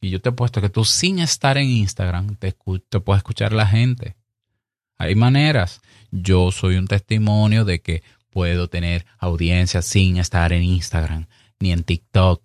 Y 0.00 0.08
yo 0.08 0.22
te 0.22 0.30
apuesto 0.30 0.62
que 0.62 0.70
tú 0.70 0.86
sin 0.86 1.18
estar 1.18 1.58
en 1.58 1.68
Instagram 1.68 2.36
te, 2.36 2.56
te 2.88 3.00
puede 3.00 3.18
escuchar 3.18 3.52
la 3.52 3.66
gente. 3.66 4.16
Hay 4.96 5.14
maneras. 5.14 5.82
Yo 6.10 6.50
soy 6.52 6.76
un 6.76 6.86
testimonio 6.86 7.66
de 7.66 7.82
que 7.82 8.02
puedo 8.30 8.68
tener 8.68 9.04
audiencia 9.18 9.82
sin 9.82 10.16
estar 10.16 10.54
en 10.54 10.62
Instagram 10.62 11.26
ni 11.60 11.72
en 11.72 11.84
TikTok. 11.84 12.42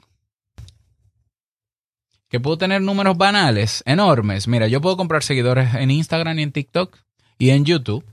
Que 2.30 2.40
puedo 2.40 2.58
tener 2.58 2.82
números 2.82 3.18
banales, 3.18 3.84
enormes. 3.86 4.48
Mira, 4.48 4.68
yo 4.68 4.82
puedo 4.82 4.98
comprar 4.98 5.24
seguidores 5.24 5.74
en 5.74 5.90
Instagram 5.90 6.38
y 6.40 6.44
en 6.44 6.52
TikTok 6.52 6.96
y 7.40 7.50
en 7.50 7.66
YouTube. 7.66 8.06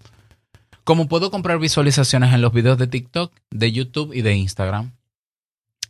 Como 0.85 1.09
puedo 1.09 1.31
comprar 1.31 1.59
visualizaciones 1.59 2.33
en 2.33 2.41
los 2.41 2.53
videos 2.53 2.79
de 2.79 2.87
TikTok, 2.87 3.33
de 3.51 3.73
YouTube 3.73 4.15
y 4.15 4.23
de 4.23 4.35
Instagram. 4.35 4.93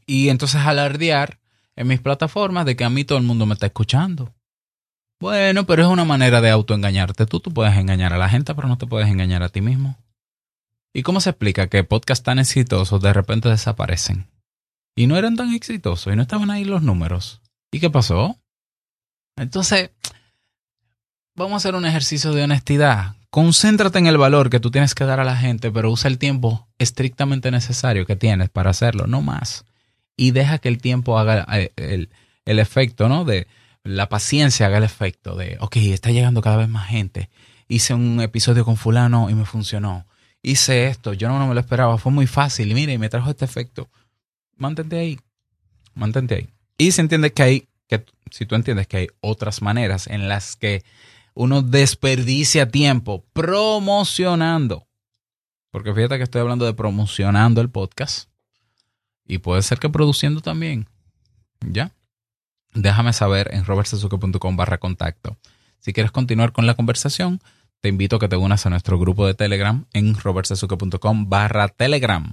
Y 0.07 0.29
entonces 0.31 0.63
alardear 0.63 1.39
en 1.77 1.87
mis 1.87 2.01
plataformas 2.01 2.67
de 2.67 2.75
que 2.75 2.85
a 2.85 2.91
mí 2.91 3.05
todo 3.05 3.19
el 3.19 3.25
mundo 3.25 3.47
me 3.47 3.55
está 3.55 3.67
escuchando. 3.67 4.33
Bueno, 5.21 5.65
pero 5.65 5.83
es 5.83 5.89
una 5.89 6.05
manera 6.05 6.41
de 6.41 6.51
autoengañarte. 6.51 7.27
Tú, 7.27 7.41
tú 7.41 7.53
puedes 7.53 7.77
engañar 7.77 8.13
a 8.13 8.19
la 8.19 8.29
gente, 8.29 8.55
pero 8.55 8.69
no 8.69 8.77
te 8.77 8.87
puedes 8.87 9.09
engañar 9.09 9.43
a 9.43 9.49
ti 9.49 9.61
mismo. 9.61 9.97
¿Y 10.93 11.03
cómo 11.03 11.21
se 11.21 11.31
explica 11.31 11.69
que 11.69 11.85
podcasts 11.85 12.25
tan 12.25 12.39
exitosos 12.39 13.01
de 13.01 13.13
repente 13.13 13.49
desaparecen? 13.49 14.27
Y 14.97 15.07
no 15.07 15.17
eran 15.17 15.37
tan 15.37 15.55
exitosos 15.55 16.13
y 16.13 16.17
no 16.17 16.23
estaban 16.23 16.51
ahí 16.51 16.65
los 16.65 16.83
números. 16.83 17.41
¿Y 17.71 17.79
qué 17.79 17.91
pasó? 17.91 18.37
Entonces, 19.37 19.91
vamos 21.37 21.53
a 21.53 21.57
hacer 21.57 21.75
un 21.75 21.87
ejercicio 21.87 22.33
de 22.33 22.43
honestidad. 22.43 23.15
Concéntrate 23.31 23.99
en 23.99 24.07
el 24.07 24.19
valor 24.19 24.51
que 24.51 24.59
tú 24.59 24.71
tienes 24.71 24.95
que 24.95 25.05
dar 25.05 25.21
a 25.21 25.25
la 25.25 25.37
gente, 25.37 25.71
pero 25.71 25.91
usa 25.91 26.09
el 26.09 26.19
tiempo 26.19 26.67
estrictamente 26.79 27.51
necesario 27.51 28.07
que 28.07 28.17
tienes 28.17 28.49
para 28.49 28.71
hacerlo, 28.71 29.07
no 29.07 29.21
más. 29.21 29.67
Y 30.17 30.31
deja 30.31 30.59
que 30.59 30.69
el 30.69 30.79
tiempo 30.79 31.19
haga 31.19 31.47
eh, 31.59 31.73
el, 31.77 32.09
el 32.47 32.59
efecto, 32.59 33.09
¿no? 33.09 33.25
De 33.25 33.47
la 33.85 34.09
paciencia 34.09 34.67
haga 34.67 34.79
el 34.79 34.85
efecto 34.85 35.37
de, 35.37 35.59
ok, 35.61 35.77
está 35.77 36.11
llegando 36.11 36.41
cada 36.41 36.57
vez 36.57 36.69
más 36.69 36.89
gente. 36.89 37.29
Hice 37.69 37.93
un 37.93 38.21
episodio 38.21 38.65
con 38.65 38.77
fulano 38.77 39.29
y 39.29 39.35
me 39.35 39.45
funcionó 39.45 40.07
hice 40.47 40.87
esto, 40.87 41.13
yo 41.13 41.29
no, 41.29 41.45
me 41.47 41.55
lo 41.55 41.61
esperaba, 41.61 41.99
fue 41.99 42.13
muy 42.13 42.29
fácil 42.29 42.71
y 42.71 42.75
mire, 42.75 42.93
y 42.93 42.99
me 42.99 43.09
trajo 43.09 43.31
este 43.31 43.45
efecto. 43.45 43.89
Mantente 44.57 44.99
ahí, 44.99 45.21
mantente 45.95 46.35
ahí. 46.35 46.49
Y 46.79 46.93
se 46.93 47.01
entiende 47.01 47.33
que 47.33 47.43
hay, 47.43 47.69
que 47.89 48.05
si 48.31 48.47
tú 48.47 48.55
entiendes 48.55 48.87
que 48.87 48.97
hay 48.97 49.07
otras 49.21 49.63
maneras 49.63 50.07
en 50.07 50.29
las 50.29 50.57
que 50.57 50.83
uno 51.35 51.63
desperdicia 51.63 52.71
tiempo 52.71 53.25
promocionando 53.35 54.87
Porque 55.71 55.95
fíjate 55.95 56.17
que 56.17 56.25
estoy 56.25 56.41
hablando 56.41 56.65
de 56.65 56.73
promocionando 56.73 57.61
el 57.61 57.69
podcast. 57.69 58.31
Y 59.27 59.39
puede 59.39 59.63
ser 59.63 59.79
que 59.79 59.91
produciendo 59.91 60.41
también. 60.41 60.89
¿Ya? 61.61 61.93
Déjame 62.73 63.13
saber 63.13 63.51
en 63.53 63.65
robertsazuke.com 63.65 64.57
barra 64.57 64.79
contacto. 64.79 65.37
Si 65.81 65.93
quieres 65.93 66.13
continuar 66.13 66.53
con 66.53 66.67
la 66.67 66.75
conversación, 66.75 67.41
te 67.81 67.89
invito 67.89 68.17
a 68.17 68.19
que 68.19 68.29
te 68.29 68.37
unas 68.37 68.65
a 68.67 68.71
nuestro 68.71 68.99
grupo 68.99 69.27
de 69.27 69.35
Telegram 69.35 69.85
en 69.93 70.15
robertsazuke.com 70.15 71.29
barra 71.29 71.69
Telegram. 71.69 72.33